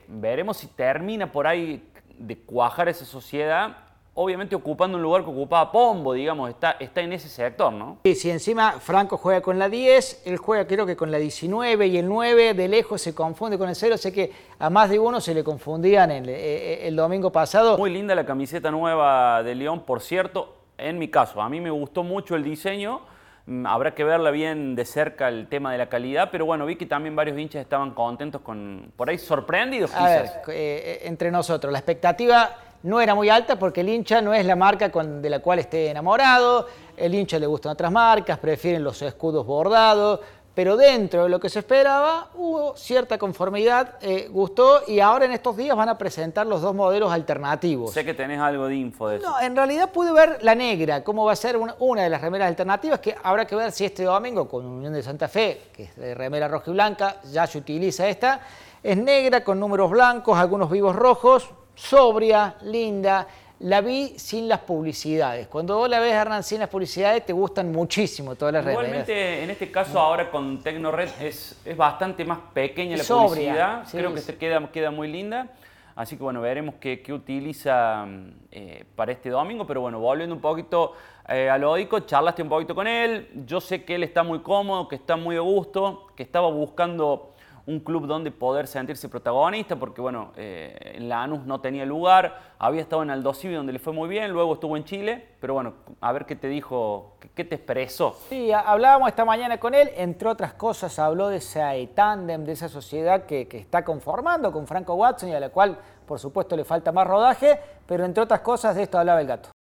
veremos 0.09 0.57
si 0.57 0.69
termina 0.69 1.31
por 1.31 1.47
ahí 1.47 1.83
de 2.19 2.39
cuajar 2.39 2.89
esa 2.89 3.05
sociedad 3.05 3.77
obviamente 4.15 4.55
ocupando 4.55 4.97
un 4.97 5.03
lugar 5.03 5.25
que 5.25 5.31
ocupaba 5.31 5.71
Pombo, 5.71 6.13
digamos, 6.13 6.49
está, 6.49 6.77
está 6.79 7.01
en 7.01 7.13
ese 7.13 7.29
sector, 7.29 7.73
¿no? 7.73 7.99
Y 8.05 8.15
si 8.15 8.31
encima 8.31 8.73
Franco 8.81 9.17
juega 9.17 9.41
con 9.41 9.59
la 9.59 9.69
10, 9.69 10.23
él 10.25 10.37
juega 10.37 10.67
creo 10.67 10.87
que 10.87 10.97
con 10.97 11.11
la 11.11 11.19
19 11.19 11.87
y 11.89 11.99
el 11.99 12.09
9 12.09 12.55
de 12.55 12.69
lejos 12.69 13.03
se 13.03 13.15
confunde 13.15 13.59
con 13.59 13.69
el 13.69 13.75
0, 13.75 13.99
sé 13.99 14.13
que 14.13 14.33
a 14.59 14.71
más 14.71 14.89
de 14.89 14.99
uno 14.99 15.21
se 15.21 15.35
le 15.35 15.43
confundían 15.43 16.11
el, 16.11 16.29
eh, 16.29 16.35
eh, 16.35 16.89
el 16.89 16.97
domingo 16.97 17.31
pasado. 17.33 17.77
Muy 17.77 17.91
linda 17.91 18.15
la 18.15 18.25
camiseta 18.25 18.71
nueva 18.71 19.43
de 19.43 19.55
León, 19.55 19.81
por 19.81 20.01
cierto, 20.01 20.55
en 20.79 20.99
mi 20.99 21.09
caso, 21.09 21.43
a 21.43 21.49
mí 21.49 21.61
me 21.61 21.71
gustó 21.71 22.03
mucho 22.03 22.37
el 22.37 22.45
diseño. 22.45 23.01
Mm, 23.47 23.67
habrá 23.67 23.95
que 23.95 24.05
verla 24.05 24.31
bien 24.31 24.75
de 24.75 24.85
cerca 24.87 25.29
el 25.29 25.49
tema 25.49 25.71
de 25.73 25.79
la 25.79 25.89
calidad, 25.89 26.31
pero 26.33 26.47
bueno, 26.47 26.65
vi 26.65 26.77
que 26.77 26.87
también 26.87 27.15
varios 27.15 27.39
hinchas 27.39 27.61
estaban 27.61 27.91
contentos 27.93 28.41
con, 28.41 28.91
por 28.97 29.11
ahí 29.11 29.19
sorprendidos 29.19 29.91
quizás. 29.91 30.41
Eh, 30.49 31.03
entre 31.05 31.31
nosotros, 31.31 31.71
la 31.71 31.79
expectativa 31.79 32.57
no 32.85 33.01
era 33.01 33.15
muy 33.15 33.29
alta 33.29 33.59
porque 33.59 33.83
el 33.83 33.91
hincha 33.91 34.23
no 34.23 34.33
es 34.33 34.47
la 34.47 34.57
marca 34.57 34.89
de 34.89 35.31
la 35.31 35.41
cual 35.41 35.59
esté 35.59 35.91
enamorado, 35.91 36.69
el 36.97 37.15
hincha 37.15 37.39
le 37.39 37.47
gustan 37.47 37.73
otras 37.73 37.93
marcas, 37.93 38.39
prefieren 38.39 38.83
los 38.83 39.01
escudos 39.03 39.45
bordados, 39.45 40.21
pero 40.55 40.77
dentro 40.77 41.25
de 41.25 41.29
lo 41.29 41.41
que 41.41 41.49
se 41.49 41.59
esperaba 41.59 42.29
hubo 42.35 42.77
cierta 42.77 43.19
conformidad, 43.19 43.97
eh, 44.01 44.29
gustó 44.31 44.83
y 44.87 45.01
ahora 45.01 45.25
en 45.25 45.33
estos 45.33 45.57
días 45.57 45.77
van 45.77 45.89
a 45.89 45.99
presentar 45.99 46.47
los 46.47 46.63
dos 46.63 46.75
modelos 46.75 47.13
alternativos. 47.13 47.93
Sé 47.93 48.05
que 48.05 48.15
tenés 48.15 48.39
algo 48.39 48.67
de 48.67 48.77
info 48.77 49.09
de 49.09 49.17
eso. 49.17 49.29
No, 49.29 49.41
en 49.41 49.57
realidad 49.57 49.91
pude 49.91 50.13
ver 50.13 50.39
la 50.43 50.55
negra, 50.55 51.03
cómo 51.03 51.25
va 51.25 51.33
a 51.33 51.37
ser 51.37 51.57
una, 51.57 52.03
de 52.03 52.11
las 52.11 52.21
remeras 52.21 52.49
alternativas, 52.49 53.01
que 53.01 53.17
habrá 53.23 53.47
que 53.47 53.57
ver 53.57 53.73
si 53.73 53.85
este 53.85 54.05
domingo 54.05 54.49
con 54.49 54.65
Unión 54.65 54.93
de 54.93 55.03
Santa 55.03 55.27
Fe, 55.27 55.71
que 55.73 55.85
es 55.85 55.97
de 55.97 56.15
remera 56.15 56.47
roja 56.47 56.71
y 56.71 56.75
blanca, 56.75 57.17
ya 57.33 57.47
se 57.47 57.59
utiliza 57.59 58.09
esta, 58.09 58.41
es 58.83 58.97
negra 58.97 59.43
con 59.43 59.59
números 59.59 59.91
blancos, 59.91 60.39
algunos 60.39 60.71
vivos 60.71 60.95
rojos, 60.95 61.51
sobria, 61.75 62.55
linda. 62.63 63.27
La 63.65 63.81
vi 63.81 64.13
sin 64.19 64.47
las 64.47 64.61
publicidades. 64.61 65.47
Cuando 65.47 65.79
vos 65.79 65.89
la 65.89 65.99
ves, 65.99 66.13
Hernán, 66.13 66.43
sin 66.43 66.61
las 66.61 66.69
publicidades, 66.69 67.25
te 67.25 67.33
gustan 67.33 67.73
muchísimo 67.73 68.35
todas 68.35 68.53
las 68.53 68.63
redes. 68.63 68.79
Igualmente, 68.79 69.43
en 69.43 69.49
este 69.49 69.71
caso, 69.71 69.99
ahora 69.99 70.31
con 70.31 70.63
Tecnored 70.63 71.09
es, 71.23 71.59
es 71.65 71.75
bastante 71.75 72.27
más 72.27 72.41
pequeña 72.53 72.99
la 72.99 73.05
publicidad. 73.05 73.87
Creo 73.91 74.13
que 74.13 74.21
se 74.21 74.37
queda, 74.37 74.71
queda 74.71 74.91
muy 74.91 75.11
linda. 75.11 75.49
Así 75.97 76.19
que 76.19 76.23
bueno, 76.23 76.43
veremos 76.43 76.75
qué, 76.79 77.03
utiliza 77.09 78.07
eh, 78.51 78.85
para 78.95 79.13
este 79.13 79.31
domingo. 79.31 79.67
Pero 79.67 79.81
bueno, 79.81 79.99
volviendo 79.99 80.35
un 80.35 80.43
poquito 80.43 80.93
eh, 81.27 81.49
a 81.49 81.57
lo 81.57 81.71
oico, 81.71 82.01
charlaste 82.01 82.43
un 82.43 82.51
poquito 82.51 82.75
con 82.75 82.87
él. 82.87 83.31
Yo 83.47 83.63
sé 83.63 83.83
que 83.83 83.95
él 83.95 84.03
está 84.03 84.23
muy 84.23 84.41
cómodo, 84.41 84.89
que 84.89 84.97
está 84.97 85.17
muy 85.17 85.37
a 85.37 85.41
gusto, 85.41 86.09
que 86.15 86.23
estaba 86.23 86.51
buscando 86.51 87.34
un 87.67 87.81
club 87.81 88.07
donde 88.07 88.31
poder 88.31 88.67
sentirse 88.67 89.09
protagonista, 89.09 89.77
porque 89.77 90.01
bueno, 90.01 90.33
eh, 90.37 90.93
en 90.97 91.09
la 91.09 91.23
ANUS 91.23 91.47
no 91.47 91.61
tenía 91.61 91.87
lugar, 91.87 92.55
había 92.59 92.83
estado 92.83 93.03
en 93.03 93.11
Aldo 93.11 93.33
donde 93.33 93.73
le 93.73 93.79
fue 93.79 93.93
muy 93.93 94.09
bien, 94.09 94.33
luego 94.33 94.55
estuvo 94.55 94.77
en 94.77 94.85
Chile, 94.85 95.27
pero 95.41 95.55
bueno, 95.55 95.75
a 96.01 96.13
ver 96.13 96.27
qué 96.27 96.37
te 96.37 96.49
dijo, 96.49 97.17
qué, 97.35 97.45
te 97.45 97.55
expresó. 97.55 98.17
Sí, 98.29 98.53
hablábamos 98.53 99.09
esta 99.09 99.25
mañana 99.25 99.59
con 99.59 99.75
él, 99.75 99.91
entre 99.97 100.29
otras 100.29 100.55
cosas 100.55 100.99
habló 100.99 101.29
de 101.29 101.39
ese 101.39 101.89
tándem, 101.95 102.45
de 102.45 102.53
esa 102.53 102.69
sociedad 102.69 103.25
que, 103.25 103.49
está 103.55 103.85
conformando 103.85 104.53
con 104.53 104.67
Franco 104.67 104.95
Watson 104.95 105.31
y 105.31 105.35
a 105.35 105.41
la 105.41 105.49
cual 105.49 105.79
por 106.07 106.19
supuesto 106.19 106.57
le 106.57 106.65
falta 106.65 106.93
más 106.93 107.07
rodaje, 107.07 107.59
pero 107.87 108.05
entre 108.05 108.23
otras 108.23 108.41
cosas 108.41 108.77
de 108.77 108.83
esto 108.83 108.99
hablaba 108.99 109.21
el 109.21 109.27
gato. 109.27 109.51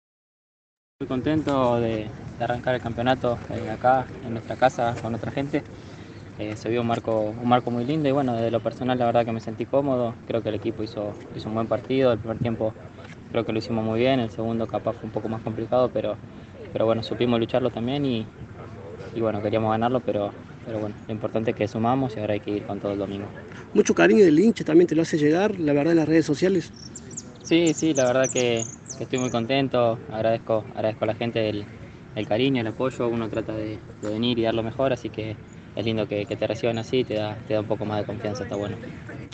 Muy 1.01 1.09
contento 1.09 1.81
de, 1.81 2.09
de 2.39 2.45
arrancar 2.45 2.75
el 2.75 2.83
campeonato 2.83 3.39
acá, 3.73 4.07
en 4.25 4.33
nuestra 4.35 4.57
casa, 4.57 4.95
con 5.01 5.15
otra 5.15 5.31
gente. 5.31 5.65
Eh, 6.37 6.57
se 6.57 6.69
vio 6.69 6.81
un 6.81 6.87
marco, 6.89 7.31
un 7.31 7.49
marco 7.49 7.71
muy 7.71 7.85
lindo 7.85 8.09
y 8.09 8.13
bueno, 8.13 8.35
desde 8.35 8.51
lo 8.51 8.61
personal 8.61 8.99
la 8.99 9.07
verdad 9.07 9.25
que 9.25 9.33
me 9.33 9.41
sentí 9.41 9.67
cómodo, 9.67 10.21
creo 10.25 10.43
que 10.43 10.49
el 10.49 10.57
equipo 10.57 10.83
hizo, 10.83 11.21
hizo 11.33 11.49
un 11.49 11.55
buen 11.55 11.69
partido, 11.69 12.13
el 12.13 12.19
primer 12.19 12.41
tiempo 12.41 12.77
creo 13.31 13.45
que 13.45 13.53
lo 13.53 13.59
hicimos 13.59 13.85
muy 13.85 14.01
bien, 14.01 14.19
el 14.21 14.31
segundo 14.31 14.67
capaz 14.67 14.95
fue 14.95 15.07
un 15.09 15.13
poco 15.13 15.29
más 15.29 15.43
complicado, 15.43 15.91
pero, 15.93 16.21
pero 16.73 16.87
bueno, 16.87 17.03
supimos 17.05 17.39
lucharlo 17.41 17.71
también 17.71 18.05
y, 18.05 18.31
y 19.13 19.21
bueno, 19.21 19.43
queríamos 19.43 19.71
ganarlo, 19.73 20.03
pero, 20.03 20.37
pero 20.63 20.79
bueno, 20.81 20.99
lo 21.07 21.13
importante 21.15 21.51
es 21.53 21.57
que 21.57 21.69
sumamos 21.69 22.17
y 22.17 22.21
ahora 22.21 22.35
hay 22.35 22.41
que 22.41 22.51
ir 22.51 22.65
con 22.65 22.81
todo 22.81 22.93
el 22.93 22.99
domingo. 22.99 23.35
Mucho 23.73 23.95
cariño 23.95 24.25
del 24.25 24.39
hincha 24.41 24.65
también 24.65 24.87
te 24.89 24.95
lo 24.97 25.03
hace 25.03 25.19
llegar, 25.19 25.59
la 25.61 25.73
verdad, 25.73 25.93
en 25.93 25.99
las 25.99 26.09
redes 26.09 26.27
sociales. 26.27 26.75
Sí, 27.43 27.75
sí, 27.75 27.93
la 27.95 28.07
verdad 28.07 28.31
que, 28.31 28.67
que 28.97 29.05
estoy 29.05 29.19
muy 29.19 29.31
contento, 29.31 30.03
agradezco, 30.09 30.67
agradezco 30.75 31.05
a 31.05 31.07
la 31.09 31.15
gente 31.15 31.49
el, 31.49 31.71
el 32.15 32.27
cariño, 32.27 32.61
el 32.61 32.67
apoyo, 32.69 33.09
uno 33.09 33.29
trata 33.29 33.55
de, 33.55 33.85
de 34.01 34.09
venir 34.11 34.39
y 34.39 34.43
dar 34.45 34.55
lo 34.55 34.63
mejor, 34.63 34.93
así 34.93 35.11
que 35.11 35.39
es 35.77 35.85
lindo 35.85 36.07
que, 36.07 36.25
te 36.25 36.47
reciban 36.47 36.79
así, 36.79 37.05
te 37.05 37.15
da, 37.15 37.37
te 37.49 37.55
da 37.55 37.61
un 37.61 37.67
poco 37.67 37.85
más 37.85 38.01
de 38.01 38.07
confianza, 38.07 38.45
está 38.45 38.57
bueno. 38.57 38.77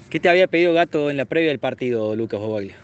¿Qué 0.08 0.20
te 0.20 0.28
había 0.28 0.46
pedido 0.46 0.72
Gato 0.72 1.10
en 1.10 1.16
la 1.16 1.24
previa 1.24 1.50
del 1.50 1.58
partido, 1.58 2.16
Lucas 2.16 2.40
Bobaglia? 2.40 2.76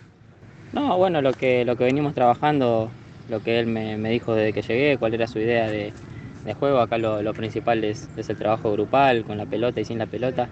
No, 0.72 0.96
bueno, 0.98 1.22
lo 1.22 1.32
que, 1.32 1.64
lo 1.64 1.76
que 1.76 1.84
venimos 1.84 2.14
trabajando, 2.14 2.90
lo 3.30 3.42
que 3.42 3.58
él 3.58 3.66
me, 3.66 3.96
dijo 4.10 4.34
desde 4.34 4.52
que 4.52 4.62
llegué, 4.62 4.98
cuál 4.98 5.14
era 5.14 5.26
su 5.26 5.38
idea 5.38 5.68
de, 5.68 5.92
juego, 6.60 6.78
acá 6.78 6.98
lo, 6.98 7.32
principal 7.32 7.82
es, 7.82 8.08
el 8.16 8.36
trabajo 8.36 8.70
grupal, 8.72 9.25
con 9.25 9.38
la 9.38 9.46
pelota 9.46 9.80
y 9.80 9.84
sin 9.84 9.98
la 9.98 10.06
pelota. 10.06 10.48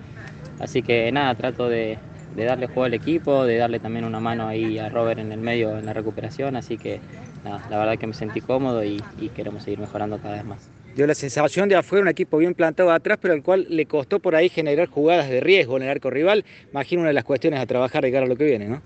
Así 0.59 0.83
que 0.83 1.13
nada, 1.13 1.35
trato 1.35 1.69
de, 1.69 1.99
darle 2.37 2.67
juego 2.67 2.85
al 2.85 2.95
equipo, 2.95 3.45
de 3.45 3.59
darle 3.59 3.81
también 3.81 4.05
una 4.07 4.19
mano 4.19 4.49
ahí 4.49 4.79
a 4.79 4.89
Robert 4.89 5.21
en 5.21 5.31
el 5.31 5.41
medio 5.41 5.79
en 5.79 5.87
la 5.87 5.93
recuperación, 5.93 6.57
así 6.57 6.79
que 6.79 7.01
nada, 7.45 7.61
la 7.71 7.79
verdad 7.79 7.99
que 7.99 8.07
me 8.07 8.15
sentí 8.15 8.41
cómodo 8.41 8.83
y 8.83 8.99
queremos 9.37 9.63
seguir 9.63 9.79
mejorando 9.79 10.19
cada 10.19 10.37
vez 10.37 10.45
más 10.45 10.71
dio 10.95 11.07
la 11.07 11.15
sensación 11.15 11.69
de 11.69 11.77
afuera 11.77 12.03
un 12.03 12.09
equipo 12.09 12.39
bien 12.39 12.55
plantado 12.55 12.93
atrás, 12.93 13.19
pero 13.21 13.35
al 13.35 13.43
cual 13.43 13.67
le 13.69 13.87
costó 13.87 14.21
por 14.21 14.37
ahí 14.37 14.49
generar 14.49 14.89
jugadas 14.89 15.29
de 15.29 15.41
riesgo 15.41 15.77
en 15.77 15.85
el 15.85 15.89
arco 15.89 16.11
rival. 16.11 16.45
Imagino 16.73 17.01
una 17.01 17.09
de 17.09 17.15
las 17.15 17.25
cuestiones 17.25 17.61
a 17.61 17.67
trabajar 17.67 18.03
de 18.03 18.13
cara 18.13 18.27
a 18.27 18.29
lo 18.29 18.37
que 18.37 18.45
viene, 18.45 18.69
¿no? 18.69 18.81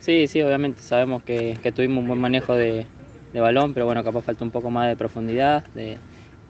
Sí, 0.00 0.26
sí, 0.26 0.42
obviamente 0.42 0.82
sabemos 0.82 1.22
que, 1.22 1.56
tuvimos 1.74 2.02
un 2.02 2.08
buen 2.08 2.20
manejo 2.20 2.54
de, 2.54 2.86
balón, 3.32 3.74
pero 3.74 3.84
bueno, 3.86 4.02
capaz 4.02 4.22
falta 4.22 4.44
un 4.44 4.50
poco 4.50 4.70
más 4.70 4.88
de 4.88 4.96
profundidad. 4.96 5.64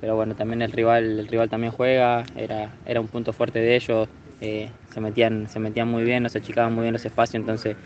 pero 0.00 0.14
bueno, 0.14 0.34
también 0.34 0.62
el 0.62 0.72
rival, 0.72 1.20
el 1.20 1.26
rival 1.26 1.48
también 1.48 1.72
juega, 1.72 2.24
era, 2.36 2.70
era 2.86 3.00
un 3.00 3.08
punto 3.08 3.32
fuerte 3.32 3.58
de 3.58 3.76
ellos. 3.76 4.08
Eh, 4.40 4.68
se, 4.92 5.00
metían, 5.00 5.48
se 5.48 5.58
metían 5.58 5.88
muy 5.88 6.04
bien, 6.04 6.22
nos 6.22 6.36
achicaban 6.36 6.74
muy 6.74 6.82
bien 6.82 6.92
los 6.92 7.04
espacios, 7.04 7.36
entonces 7.36 7.76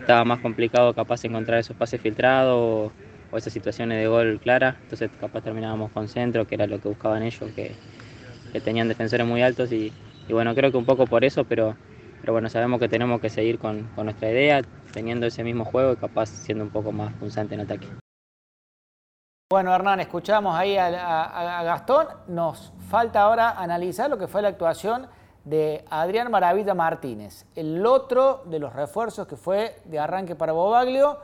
estaba 0.00 0.24
más 0.24 0.38
complicado 0.38 0.94
capaz 0.94 1.24
encontrar 1.24 1.58
esos 1.58 1.76
pases 1.76 2.00
filtrados 2.00 2.92
o 3.30 3.38
esas 3.38 3.52
situaciones 3.52 3.98
de 3.98 4.06
gol 4.06 4.40
clara, 4.42 4.76
entonces 4.82 5.10
capaz 5.20 5.42
terminábamos 5.42 5.90
con 5.92 6.08
centro, 6.08 6.46
que 6.46 6.54
era 6.54 6.66
lo 6.66 6.80
que 6.80 6.88
buscaban 6.88 7.22
ellos, 7.22 7.50
que, 7.54 7.74
tenían 8.64 8.88
defensores 8.88 9.24
muy 9.26 9.42
altos 9.42 9.70
y, 9.70 9.92
y 10.28 10.32
bueno, 10.32 10.54
creo 10.56 10.72
que 10.72 10.76
un 10.76 10.84
poco 10.84 11.06
por 11.06 11.24
eso, 11.24 11.44
pero, 11.44 11.76
pero 12.20 12.32
bueno, 12.32 12.48
sabemos 12.48 12.80
que 12.80 12.88
tenemos 12.88 13.20
que 13.20 13.30
seguir 13.30 13.58
con, 13.60 13.84
con 13.94 14.06
nuestra 14.06 14.28
idea, 14.28 14.62
teniendo 14.92 15.26
ese 15.26 15.44
mismo 15.44 15.64
juego 15.64 15.92
y 15.92 15.96
capaz 15.96 16.26
siendo 16.26 16.64
un 16.64 16.70
poco 16.70 16.90
más 16.90 17.12
punzante 17.14 17.54
en 17.54 17.60
ataque. 17.60 17.86
Bueno, 19.52 19.74
Hernán, 19.74 19.98
escuchamos 19.98 20.54
ahí 20.54 20.76
a, 20.76 21.58
a, 21.58 21.62
Gastón. 21.64 22.06
Nos 22.28 22.72
falta 22.88 23.22
ahora 23.22 23.50
analizar 23.50 24.08
lo 24.08 24.16
que 24.16 24.28
fue 24.28 24.42
la 24.42 24.48
actuación 24.48 25.08
de 25.44 25.84
Adrián 25.90 26.30
Maravilla 26.30 26.74
Martínez, 26.74 27.46
el 27.56 27.84
otro 27.84 28.42
de 28.46 28.60
los 28.60 28.72
refuerzos 28.72 29.26
que 29.26 29.36
fue 29.36 29.80
de 29.86 29.98
arranque 29.98 30.36
para 30.36 30.52
Bobaglio, 30.52 31.18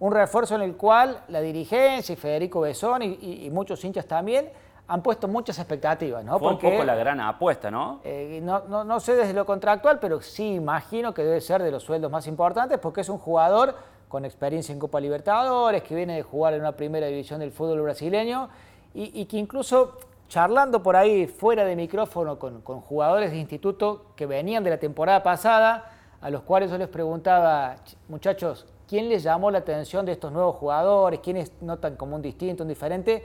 un 0.00 0.12
refuerzo 0.12 0.54
en 0.54 0.62
el 0.62 0.76
cual 0.76 1.22
la 1.28 1.40
dirigencia 1.40 2.12
y 2.12 2.16
Federico 2.16 2.60
Besón 2.60 3.02
y, 3.02 3.46
y 3.46 3.50
muchos 3.50 3.84
hinchas 3.84 4.06
también 4.06 4.50
han 4.88 5.02
puesto 5.02 5.28
muchas 5.28 5.58
expectativas, 5.58 6.24
¿no? 6.24 6.38
Fue 6.38 6.48
un 6.48 6.58
poco 6.58 6.82
la 6.82 6.94
gran 6.94 7.20
apuesta, 7.20 7.70
¿no? 7.70 8.00
Eh, 8.04 8.40
¿no? 8.42 8.84
¿no? 8.84 9.00
sé 9.00 9.14
desde 9.14 9.34
lo 9.34 9.44
contractual, 9.44 9.98
pero 10.00 10.22
sí 10.22 10.54
imagino 10.54 11.12
que 11.12 11.22
debe 11.22 11.42
ser 11.42 11.62
de 11.62 11.70
los 11.70 11.82
sueldos 11.82 12.10
más 12.10 12.26
importantes 12.26 12.78
porque 12.78 13.02
es 13.02 13.08
un 13.10 13.18
jugador 13.18 13.74
con 14.08 14.24
experiencia 14.24 14.72
en 14.72 14.78
Copa 14.78 14.98
Libertadores, 14.98 15.82
que 15.82 15.94
viene 15.94 16.16
de 16.16 16.22
jugar 16.22 16.54
en 16.54 16.60
una 16.60 16.72
primera 16.72 17.06
división 17.06 17.40
del 17.40 17.52
fútbol 17.52 17.82
brasileño 17.82 18.48
y, 18.94 19.26
que 19.26 19.36
incluso 19.36 19.98
charlando 20.28 20.82
por 20.82 20.96
ahí 20.96 21.26
fuera 21.26 21.64
de 21.66 21.76
micrófono 21.76 22.38
con, 22.38 22.62
con, 22.62 22.80
jugadores 22.80 23.30
de 23.30 23.36
instituto 23.36 24.06
que 24.16 24.24
venían 24.24 24.64
de 24.64 24.70
la 24.70 24.78
temporada 24.78 25.22
pasada, 25.22 25.92
a 26.22 26.30
los 26.30 26.42
cuales 26.42 26.70
yo 26.70 26.78
les 26.78 26.88
preguntaba, 26.88 27.76
muchachos, 28.08 28.66
¿quién 28.88 29.08
les 29.08 29.22
llamó 29.22 29.50
la 29.50 29.58
atención 29.58 30.06
de 30.06 30.12
estos 30.12 30.32
nuevos 30.32 30.56
jugadores? 30.56 31.20
¿Quiénes 31.20 31.52
notan 31.60 31.94
como 31.96 32.16
un 32.16 32.22
distinto, 32.22 32.64
un 32.64 32.68
diferente? 32.68 33.24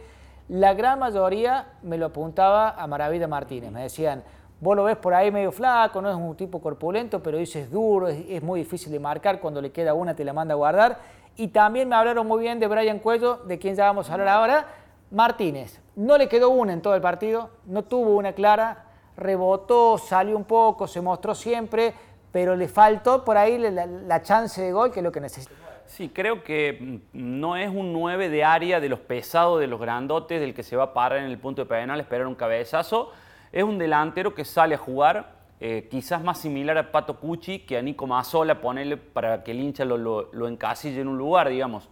La 0.49 0.73
gran 0.73 0.99
mayoría 0.99 1.73
me 1.81 1.97
lo 1.97 2.07
apuntaba 2.07 2.71
a 2.71 2.85
Maravilla 2.85 3.27
Martínez. 3.27 3.71
Me 3.71 3.83
decían, 3.83 4.21
vos 4.59 4.75
lo 4.75 4.83
ves 4.83 4.97
por 4.97 5.13
ahí 5.13 5.31
medio 5.31 5.51
flaco, 5.51 6.01
no 6.01 6.09
es 6.09 6.15
un 6.15 6.35
tipo 6.35 6.61
corpulento, 6.61 7.23
pero 7.23 7.37
dices 7.37 7.71
duro, 7.71 8.09
es, 8.09 8.43
muy 8.43 8.59
difícil 8.59 8.91
de 8.91 8.99
marcar, 8.99 9.39
cuando 9.39 9.61
le 9.61 9.71
queda 9.71 9.93
una 9.93 10.15
te 10.15 10.25
la 10.25 10.33
manda 10.33 10.53
a 10.53 10.57
guardar. 10.57 10.99
Y 11.37 11.47
también 11.47 11.87
me 11.87 11.95
hablaron 11.95 12.27
muy 12.27 12.41
bien 12.41 12.59
de 12.59 12.67
Brian 12.67 12.99
Cuello, 12.99 13.37
de 13.45 13.57
quien 13.57 13.75
ya 13.75 13.85
vamos 13.85 14.09
a 14.09 14.13
hablar 14.13 14.27
ahora. 14.27 14.67
Martínez, 15.11 15.79
no 15.95 16.17
le 16.17 16.27
quedó 16.27 16.49
una 16.49 16.73
en 16.73 16.81
todo 16.81 16.95
el 16.95 17.01
partido, 17.01 17.49
no 17.65 17.83
tuvo 17.83 18.17
una 18.17 18.33
clara, 18.33 18.85
rebotó, 19.15 19.97
salió 19.97 20.35
un 20.35 20.43
poco, 20.43 20.87
se 20.87 21.01
mostró 21.01 21.35
siempre, 21.35 21.93
pero 22.33 22.55
le 22.55 22.67
faltó 22.67 23.23
por 23.23 23.37
ahí 23.37 23.59
la, 23.59 24.21
chance 24.23 24.59
de 24.59 24.71
gol, 24.71 24.91
que 24.91 24.99
es 24.99 25.03
lo 25.03 25.11
que 25.11 25.21
necesita. 25.21 25.53
Sí, 25.85 26.09
creo 26.09 26.43
que 26.43 26.77
mm, 26.81 26.97
no 27.13 27.55
es 27.55 27.69
un 27.69 27.93
9 27.93 28.27
de 28.29 28.43
área 28.43 28.79
de 28.79 28.89
los 28.89 28.99
pesados, 28.99 29.59
de 29.59 29.67
los 29.67 29.79
grandotes, 29.79 30.41
del 30.41 30.55
que 30.55 30.63
se 30.63 30.75
va 30.75 30.85
a 30.85 30.93
parar 30.93 31.19
en 31.19 31.25
el 31.25 31.37
punto 31.37 31.61
de 31.61 31.69
penal, 31.69 31.99
esperar 31.99 32.25
un 32.25 32.33
cabezazo. 32.33 33.11
Es 33.51 33.63
un 33.63 33.77
delantero 33.77 34.33
que 34.33 34.45
sale 34.45 34.73
a 34.73 34.79
jugar, 34.79 35.35
eh, 35.59 35.87
quizás 35.91 36.23
más 36.23 36.39
similar 36.39 36.75
a 36.79 36.91
Pato 36.91 37.19
Cucci 37.19 37.59
que 37.59 37.77
a 37.77 37.83
Nico 37.83 38.07
Mazzola, 38.07 38.59
ponerle 38.59 38.97
para 38.97 39.43
que 39.43 39.51
el 39.51 39.59
hincha 39.59 39.85
lo, 39.85 40.47
encasille 40.47 40.99
en 41.01 41.09
un 41.09 41.19
lugar, 41.19 41.49
digamos. 41.49 41.87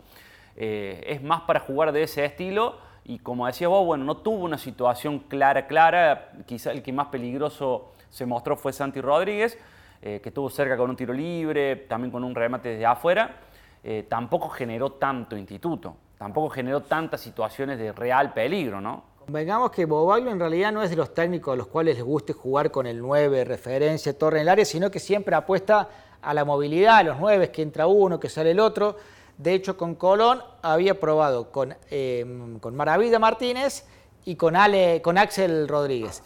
Eh, 0.56 1.04
es 1.06 1.22
más 1.22 1.42
para 1.42 1.60
jugar 1.60 1.92
de 1.92 2.02
ese 2.02 2.26
estilo 2.26 2.78
y 3.06 3.20
como 3.20 3.46
decía 3.46 3.68
vos, 3.68 3.86
bueno, 3.86 4.06
no 4.06 4.18
tuvo 4.18 4.44
una 4.44 4.58
situación 4.58 5.20
clara, 5.20 5.68
clara. 5.68 6.32
Quizás 6.48 6.74
el 6.74 6.82
que 6.82 6.92
más 6.92 7.08
peligroso 7.10 7.92
se 8.10 8.26
mostró 8.26 8.58
fue 8.58 8.74
Santi 8.74 9.02
Rodríguez, 9.02 9.60
eh, 10.02 10.20
que 10.22 10.30
estuvo 10.30 10.50
cerca 10.50 10.76
con 10.78 10.90
un 10.90 10.96
tiro 10.96 11.14
libre, 11.14 11.76
también 11.76 12.12
con 12.12 12.24
un 12.24 12.36
remate 12.36 12.70
desde 12.70 12.86
afuera 12.86 13.36
eh, 13.84 14.06
tampoco 14.08 14.50
generó 14.50 14.92
tanto 14.92 15.36
instituto, 15.36 15.96
tampoco 16.20 16.50
generó 16.50 16.82
tantas 16.82 17.20
situaciones 17.20 17.80
de 17.80 17.92
real 17.92 18.32
peligro, 18.32 18.80
¿no? 18.80 19.04
Convengamos 19.26 19.72
que 19.72 19.86
Bobaglio 19.86 20.30
en 20.30 20.40
realidad 20.40 20.72
no 20.72 20.84
es 20.84 20.92
de 20.92 20.96
los 20.96 21.16
técnicos 21.16 21.54
a 21.54 21.56
los 21.56 21.66
cuales 21.66 21.96
les 21.96 22.04
guste 22.04 22.34
jugar 22.34 22.70
con 22.70 22.86
el 22.86 23.00
9, 23.00 23.44
referencia, 23.44 24.16
torre 24.16 24.38
en 24.38 24.42
el 24.44 24.50
área, 24.50 24.66
sino 24.66 24.92
que 24.92 25.00
siempre 25.00 25.36
apuesta 25.36 25.90
a 26.22 26.34
la 26.36 26.46
movilidad, 26.46 26.98
a 26.98 27.04
los 27.04 27.20
9, 27.20 27.50
que 27.50 27.64
entra 27.64 27.88
uno, 27.88 28.20
que 28.20 28.30
sale 28.30 28.52
el 28.52 28.60
otro. 28.60 28.98
De 29.38 29.54
hecho, 29.54 29.78
con 29.78 29.96
Colón 29.96 30.44
había 30.62 31.00
probado 31.00 31.52
con, 31.52 31.76
eh, 31.90 32.58
con 32.60 32.76
Maravilla 32.76 33.18
Martínez 33.18 33.88
y 34.26 34.36
con, 34.36 34.56
Ale, 34.56 35.02
con 35.02 35.18
Axel 35.18 35.68
Rodríguez. 35.68 36.22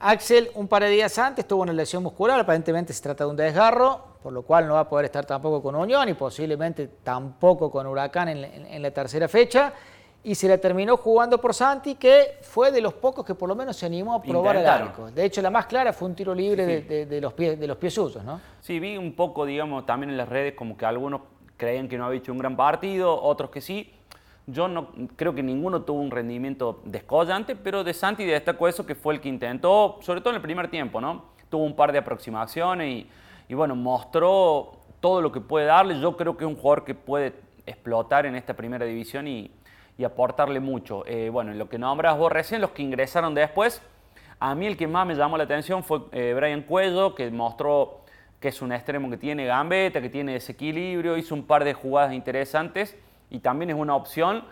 Axel, 0.00 0.50
un 0.54 0.66
par 0.66 0.82
de 0.82 0.88
días 0.88 1.18
antes, 1.18 1.46
tuvo 1.46 1.62
una 1.62 1.74
lesión 1.74 2.02
muscular, 2.02 2.40
aparentemente 2.40 2.94
se 2.94 3.02
trata 3.02 3.24
de 3.24 3.30
un 3.30 3.36
desgarro, 3.36 4.00
por 4.22 4.32
lo 4.32 4.42
cual 4.42 4.66
no 4.66 4.74
va 4.74 4.80
a 4.80 4.88
poder 4.88 5.04
estar 5.04 5.26
tampoco 5.26 5.62
con 5.62 5.74
Unión 5.74 6.08
y 6.08 6.14
posiblemente 6.14 6.88
tampoco 7.04 7.70
con 7.70 7.86
Huracán 7.86 8.28
en, 8.28 8.82
la 8.82 8.90
tercera 8.90 9.28
fecha. 9.28 9.74
Y 10.22 10.34
se 10.34 10.48
la 10.48 10.58
terminó 10.58 10.96
jugando 10.96 11.38
por 11.38 11.54
Santi, 11.54 11.94
que 11.94 12.38
fue 12.42 12.70
de 12.72 12.80
los 12.80 12.94
pocos 12.94 13.24
que 13.24 13.34
por 13.34 13.48
lo 13.48 13.54
menos 13.54 13.76
se 13.76 13.86
animó 13.86 14.14
a 14.14 14.22
probar 14.22 14.56
el 14.56 14.66
arco. 14.66 15.10
De 15.10 15.24
hecho, 15.24 15.42
la 15.42 15.50
más 15.50 15.66
clara 15.66 15.92
fue 15.92 16.08
un 16.08 16.14
tiro 16.14 16.34
libre 16.34 16.82
De, 16.82 17.20
los 17.20 17.32
pies, 17.34 17.58
de 17.58 17.66
los 17.66 17.76
pies 17.76 17.94
suyos, 17.94 18.24
¿no? 18.24 18.40
Sí, 18.60 18.80
vi 18.80 18.96
un 18.96 19.14
poco, 19.14 19.44
digamos, 19.44 19.84
también 19.84 20.10
en 20.10 20.16
las 20.16 20.28
redes 20.28 20.54
como 20.54 20.76
que 20.76 20.86
algunos 20.86 21.22
creían 21.56 21.88
que 21.88 21.98
no 21.98 22.06
había 22.06 22.18
hecho 22.18 22.32
un 22.32 22.38
gran 22.38 22.56
partido, 22.56 23.22
otros 23.22 23.50
que 23.50 23.60
sí. 23.60 23.94
Yo 24.52 24.68
no 24.68 24.88
creo 25.16 25.34
que 25.34 25.42
ninguno 25.42 25.82
tuvo 25.82 26.00
un 26.00 26.10
rendimiento 26.10 26.80
descollante, 26.84 27.56
pero 27.56 27.84
de 27.84 27.94
Santi 27.94 28.24
destacó 28.24 28.68
eso 28.68 28.86
que 28.86 28.94
fue 28.94 29.14
el 29.14 29.20
que 29.20 29.28
intentó, 29.28 29.98
sobre 30.02 30.20
todo 30.20 30.30
en 30.30 30.36
el 30.36 30.42
primer 30.42 30.68
tiempo, 30.68 31.00
¿no? 31.00 31.26
Tuvo 31.48 31.64
un 31.64 31.74
par 31.74 31.92
de 31.92 31.98
aproximaciones 31.98 32.88
y 32.88 33.10
y 33.50 33.54
bueno, 33.54 33.74
mostró 33.74 34.76
todo 35.00 35.20
lo 35.20 35.32
que 35.32 35.40
puede 35.40 35.66
darle. 35.66 35.98
Yo 35.98 36.16
creo 36.16 36.36
que 36.36 36.44
es 36.44 36.48
un 36.48 36.54
jugador 36.54 36.84
que 36.84 36.94
puede 36.94 37.34
explotar 37.66 38.24
en 38.24 38.36
esta 38.36 38.54
primera 38.54 38.86
división 38.86 39.26
y, 39.26 39.50
aportarle 40.06 40.60
mucho. 40.60 41.04
Eh, 41.06 41.28
bueno, 41.30 41.52
lo 41.52 41.68
que 41.68 41.76
nombras 41.76 42.16
vos 42.16 42.32
recién, 42.32 42.62
los 42.62 42.70
que 42.70 42.80
ingresaron 42.80 43.34
después, 43.34 43.82
a 44.38 44.54
mí 44.54 44.66
el 44.66 44.78
que 44.78 44.86
más 44.86 45.06
me 45.06 45.14
llamó 45.14 45.36
la 45.36 45.44
atención 45.44 45.84
fue 45.84 46.00
eh, 46.12 46.32
Brian 46.34 46.62
Cuello, 46.62 47.14
que 47.14 47.30
mostró 47.30 48.00
que 48.38 48.48
es 48.48 48.62
un 48.62 48.72
extremo 48.72 49.10
que 49.10 49.18
tiene 49.18 49.44
gambeta, 49.44 50.00
que 50.00 50.08
tiene 50.08 50.32
desequilibrio, 50.32 51.18
hizo 51.18 51.34
un 51.34 51.42
par 51.42 51.64
de 51.64 51.74
jugadas 51.74 52.14
interesantes 52.14 52.96
y 53.30 53.38
también 53.38 53.70
es 53.70 53.76
una 53.76 53.96
opción. 53.96 54.44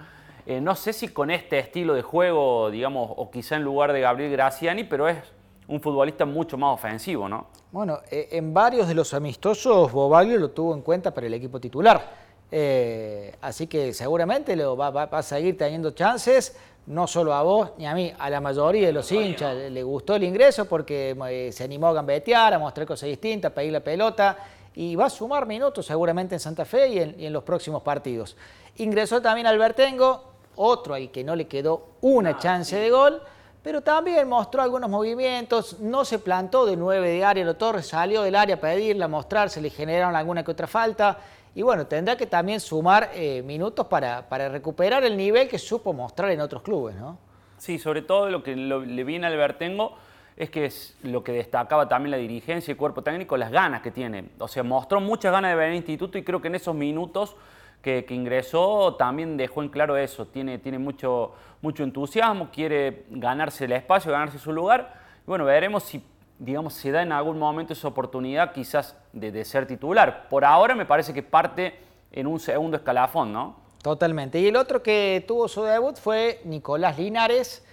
Eh, 0.46 0.60
no 0.60 0.74
sé 0.74 0.92
si 0.92 1.08
con 1.08 1.30
este 1.30 1.58
estilo 1.58 1.94
de 1.94 2.02
juego, 2.02 2.70
digamos, 2.70 3.10
o 3.16 3.30
quizá 3.30 3.56
en 3.56 3.62
lugar 3.62 3.92
de 3.92 4.00
Gabriel 4.00 4.32
Graciani, 4.32 4.84
pero 4.84 5.08
es 5.08 5.18
un 5.66 5.80
futbolista 5.80 6.24
mucho 6.24 6.56
más 6.56 6.74
ofensivo, 6.74 7.28
¿no? 7.28 7.48
Bueno, 7.70 8.00
eh, 8.10 8.28
en 8.32 8.54
varios 8.54 8.88
de 8.88 8.94
los 8.94 9.12
amistosos 9.12 9.92
Bobaglio 9.92 10.38
lo 10.38 10.50
tuvo 10.50 10.74
en 10.74 10.80
cuenta 10.80 11.12
para 11.12 11.26
el 11.26 11.34
equipo 11.34 11.60
titular. 11.60 12.28
Eh, 12.50 13.34
así 13.42 13.66
que 13.66 13.92
seguramente 13.92 14.56
lo 14.56 14.74
va, 14.74 14.88
a 14.88 15.22
seguir 15.22 15.58
teniendo 15.58 15.90
chances, 15.90 16.56
no 16.86 17.06
solo 17.06 17.34
a 17.34 17.42
vos 17.42 17.72
ni 17.76 17.86
a 17.86 17.94
mí, 17.94 18.10
a 18.18 18.30
la 18.30 18.40
mayoría 18.40 18.86
de 18.86 18.92
los 18.94 19.12
hinchas 19.12 19.70
le 19.70 19.82
gustó 19.82 20.16
el 20.16 20.24
ingreso 20.24 20.64
porque 20.64 21.14
eh, 21.28 21.52
se 21.52 21.64
animó 21.64 21.88
a 21.88 21.92
gambetear, 21.92 22.54
a 22.54 22.58
mostrar 22.58 22.86
cosas 22.86 23.10
distintas, 23.10 23.52
a 23.52 23.54
pedir 23.54 23.72
la 23.72 23.80
pelota 23.80 24.38
y 24.78 24.94
va 24.94 25.06
a 25.06 25.10
sumar 25.10 25.44
minutos 25.44 25.86
seguramente 25.86 26.36
en 26.36 26.40
Santa 26.40 26.64
Fe 26.64 26.88
y 26.88 26.98
en, 27.00 27.16
y 27.18 27.26
en 27.26 27.32
los 27.32 27.42
próximos 27.42 27.82
partidos. 27.82 28.36
Ingresó 28.76 29.20
también 29.20 29.48
Albertengo, 29.48 30.22
otro 30.54 30.94
al 30.94 31.10
que 31.10 31.24
no 31.24 31.34
le 31.34 31.48
quedó 31.48 31.88
una 32.00 32.30
ah, 32.30 32.38
chance 32.38 32.76
de 32.76 32.88
gol 32.88 33.20
pero 33.60 33.82
también 33.82 34.26
mostró 34.28 34.62
algunos 34.62 34.88
movimientos, 34.88 35.80
no 35.80 36.04
se 36.04 36.20
plantó 36.20 36.64
de 36.64 36.76
nueve 36.76 37.10
de 37.10 37.24
área, 37.24 37.44
lo 37.44 37.56
Torres 37.56 37.88
salió 37.88 38.22
del 38.22 38.36
área 38.36 38.54
a 38.54 38.60
pedirla, 38.60 39.08
mostrarse, 39.08 39.60
le 39.60 39.68
generaron 39.68 40.14
alguna 40.14 40.44
que 40.44 40.52
otra 40.52 40.66
falta, 40.66 41.18
y 41.54 41.62
bueno, 41.62 41.86
tendrá 41.86 42.16
que 42.16 42.26
también 42.26 42.60
sumar 42.60 43.10
eh, 43.14 43.42
minutos 43.42 43.86
para, 43.88 44.22
recuperar 44.48 45.04
el 45.04 45.16
nivel 45.16 45.48
que 45.48 45.58
supo 45.58 45.92
mostrar 45.92 46.30
en 46.30 46.40
otros 46.40 46.62
clubes, 46.62 46.94
¿no? 46.94 47.18
Sí, 47.58 47.78
sobre 47.78 48.00
todo 48.02 48.30
lo 48.30 48.44
que 48.44 48.54
le 48.54 49.04
viene 49.04 49.26
al 49.26 49.32
Albertengo 49.32 49.96
es 50.38 50.50
que 50.50 50.66
es 50.66 50.96
lo 51.02 51.24
que 51.24 51.32
destacaba 51.32 51.88
también 51.88 52.12
la 52.12 52.16
dirigencia 52.16 52.70
y 52.70 52.72
el 52.72 52.78
cuerpo 52.78 53.02
técnico, 53.02 53.36
las 53.36 53.50
ganas 53.50 53.82
que 53.82 53.90
tiene. 53.90 54.26
O 54.38 54.46
sea, 54.46 54.62
mostró 54.62 55.00
muchas 55.00 55.32
ganas 55.32 55.50
de 55.50 55.56
ver 55.56 55.70
el 55.70 55.74
instituto 55.74 56.16
y 56.16 56.22
creo 56.22 56.40
que 56.40 56.46
en 56.46 56.54
esos 56.54 56.76
minutos 56.76 57.34
que, 57.82 58.06
ingresó 58.10 58.94
también 58.94 59.36
dejó 59.36 59.62
en 59.62 59.68
claro 59.68 59.96
eso, 59.96 60.26
tiene, 60.26 60.58
tiene 60.58 60.78
mucho, 60.78 61.34
mucho 61.60 61.82
entusiasmo, 61.82 62.50
quiere 62.52 63.04
ganarse 63.10 63.64
el 63.64 63.72
espacio, 63.72 64.12
ganarse 64.12 64.38
su 64.38 64.52
lugar. 64.52 64.94
bueno, 65.26 65.44
veremos 65.44 65.82
si 65.82 66.02
digamos, 66.38 66.74
se 66.74 66.92
da 66.92 67.02
en 67.02 67.10
algún 67.10 67.36
momento 67.36 67.72
esa 67.72 67.88
oportunidad 67.88 68.52
quizás 68.52 68.96
de, 69.12 69.32
de 69.32 69.44
ser 69.44 69.66
titular. 69.66 70.28
Por 70.28 70.44
ahora 70.44 70.76
me 70.76 70.86
parece 70.86 71.12
que 71.12 71.24
parte 71.24 71.74
en 72.12 72.28
un 72.28 72.38
segundo 72.38 72.76
escalafón, 72.76 73.32
¿no? 73.32 73.56
Totalmente. 73.82 74.38
Y 74.38 74.46
el 74.46 74.54
otro 74.54 74.80
que 74.80 75.24
tuvo 75.26 75.48
su 75.48 75.64
debut 75.64 75.96
fue 75.96 76.40
Nicolás 76.44 76.96
Linares, 76.96 77.66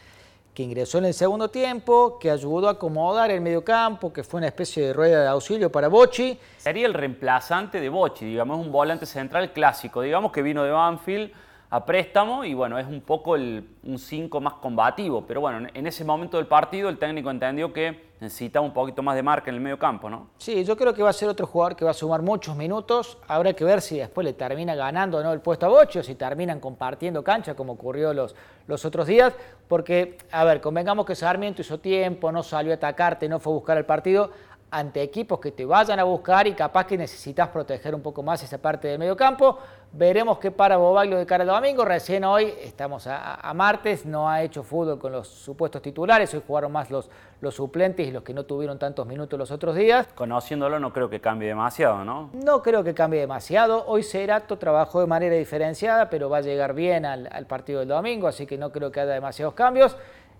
que 0.55 0.63
ingresó 0.63 0.99
en 0.99 1.05
el 1.05 1.13
segundo 1.13 1.49
tiempo, 1.49 2.17
que 2.17 2.31
ayudó 2.31 2.69
a 2.69 2.71
acomodar 2.71 3.29
el 3.29 3.41
mediocampo, 3.41 4.13
que 4.13 4.23
fue 4.23 4.37
una 4.37 4.47
especie 4.47 4.87
de 4.87 4.93
rueda 4.93 5.21
de 5.21 5.27
auxilio 5.27 5.69
para 5.69 5.89
Bochi. 5.89 6.39
Sería 6.57 6.87
el 6.87 6.93
reemplazante 6.93 7.81
de 7.81 7.89
Bochi, 7.89 8.25
digamos, 8.25 8.65
un 8.65 8.71
volante 8.71 9.05
central 9.05 9.51
clásico, 9.51 10.01
digamos 10.01 10.31
que 10.31 10.41
vino 10.41 10.63
de 10.63 10.71
Banfield, 10.71 11.31
a 11.75 11.85
préstamo 11.85 12.45
y 12.45 12.53
bueno, 12.53 12.79
es 12.79 12.87
un 12.87 13.01
poco 13.01 13.35
el, 13.35 13.67
un 13.83 13.99
5 13.99 14.39
más 14.39 14.53
combativo. 14.53 15.25
Pero 15.27 15.41
bueno, 15.41 15.67
en 15.73 15.87
ese 15.87 16.05
momento 16.05 16.37
del 16.37 16.47
partido 16.47 16.87
el 16.87 16.97
técnico 16.97 17.29
entendió 17.29 17.73
que 17.73 18.13
necesitaba 18.21 18.65
un 18.65 18.71
poquito 18.71 19.03
más 19.03 19.13
de 19.13 19.21
marca 19.21 19.49
en 19.49 19.55
el 19.55 19.61
medio 19.61 19.77
campo, 19.77 20.09
¿no? 20.09 20.29
Sí, 20.37 20.63
yo 20.63 20.77
creo 20.77 20.93
que 20.93 21.03
va 21.03 21.09
a 21.09 21.13
ser 21.13 21.27
otro 21.27 21.45
jugador 21.45 21.75
que 21.75 21.83
va 21.83 21.91
a 21.91 21.93
sumar 21.93 22.21
muchos 22.21 22.55
minutos. 22.55 23.17
Habrá 23.27 23.51
que 23.51 23.65
ver 23.65 23.81
si 23.81 23.97
después 23.97 24.23
le 24.23 24.31
termina 24.31 24.73
ganando 24.73 25.17
o 25.17 25.23
no 25.23 25.33
el 25.33 25.41
puesto 25.41 25.65
a 25.65 25.69
Bocho, 25.69 26.01
si 26.01 26.15
terminan 26.15 26.61
compartiendo 26.61 27.21
cancha 27.25 27.55
como 27.55 27.73
ocurrió 27.73 28.13
los, 28.13 28.35
los 28.67 28.85
otros 28.85 29.05
días. 29.05 29.33
Porque, 29.67 30.17
a 30.31 30.45
ver, 30.45 30.61
convengamos 30.61 31.05
que 31.05 31.13
Sarmiento 31.13 31.61
hizo 31.61 31.81
tiempo, 31.81 32.31
no 32.31 32.41
salió 32.41 32.71
a 32.71 32.75
atacarte, 32.75 33.27
no 33.27 33.41
fue 33.41 33.51
a 33.51 33.55
buscar 33.55 33.77
el 33.77 33.85
partido 33.85 34.31
ante 34.75 35.01
equipos 35.01 35.39
que 35.39 35.51
te 35.53 35.63
vayan 35.63 35.99
a 35.99 36.03
buscar 36.03 36.47
y 36.47 36.53
capaz 36.53 36.85
que 36.85 36.97
necesitas 36.97 37.47
proteger 37.47 37.95
un 37.95 38.01
poco 38.01 38.21
más 38.21 38.43
esa 38.43 38.57
parte 38.57 38.89
del 38.89 38.99
medio 38.99 39.15
campo. 39.15 39.57
Veremos 39.93 40.37
qué 40.39 40.51
para 40.51 40.75
Bobaglio 40.75 41.17
de 41.17 41.25
cara 41.25 41.43
al 41.43 41.47
domingo. 41.47 41.85
Recién 41.85 42.25
hoy, 42.25 42.53
estamos 42.61 43.07
a, 43.07 43.53
martes, 43.55 44.05
no 44.05 44.29
ha 44.29 44.43
hecho 44.43 44.63
fútbol 44.63 44.99
con 44.99 45.13
los 45.13 45.29
supuestos 45.29 45.81
titulares. 45.81 46.33
Hoy 46.33 46.43
jugaron 46.45 46.73
más 46.73 46.91
los, 46.91 47.09
los 47.39 47.55
suplentes 47.55 48.05
y 48.05 48.11
los 48.11 48.21
que 48.23 48.33
no 48.33 48.43
tuvieron 48.43 48.77
tantos 48.77 49.07
minutos 49.07 49.39
los 49.39 49.49
otros 49.51 49.75
días. 49.75 50.07
Conociéndolo 50.13 50.77
no 50.81 50.91
creo 50.91 51.09
que 51.09 51.21
cambie 51.21 51.47
demasiado, 51.47 52.03
¿no? 52.03 52.29
No 52.33 52.61
creo 52.61 52.83
que 52.83 52.93
cambie 52.93 53.21
demasiado. 53.21 53.85
Hoy 53.87 54.03
Cerato 54.03 54.57
trabajó 54.57 54.99
de 54.99 55.07
manera 55.07 55.35
diferenciada, 55.35 56.09
pero 56.09 56.29
va 56.29 56.39
a 56.39 56.41
llegar 56.41 56.73
bien 56.73 57.05
al, 57.05 57.29
al 57.31 57.45
partido 57.45 57.79
del 57.79 57.87
domingo, 57.87 58.27
así 58.27 58.45
que 58.45 58.57
no 58.57 58.73
creo 58.73 58.91
que 58.91 58.99
haya 58.99 59.13
demasiados 59.13 59.53
cambios 59.53 59.95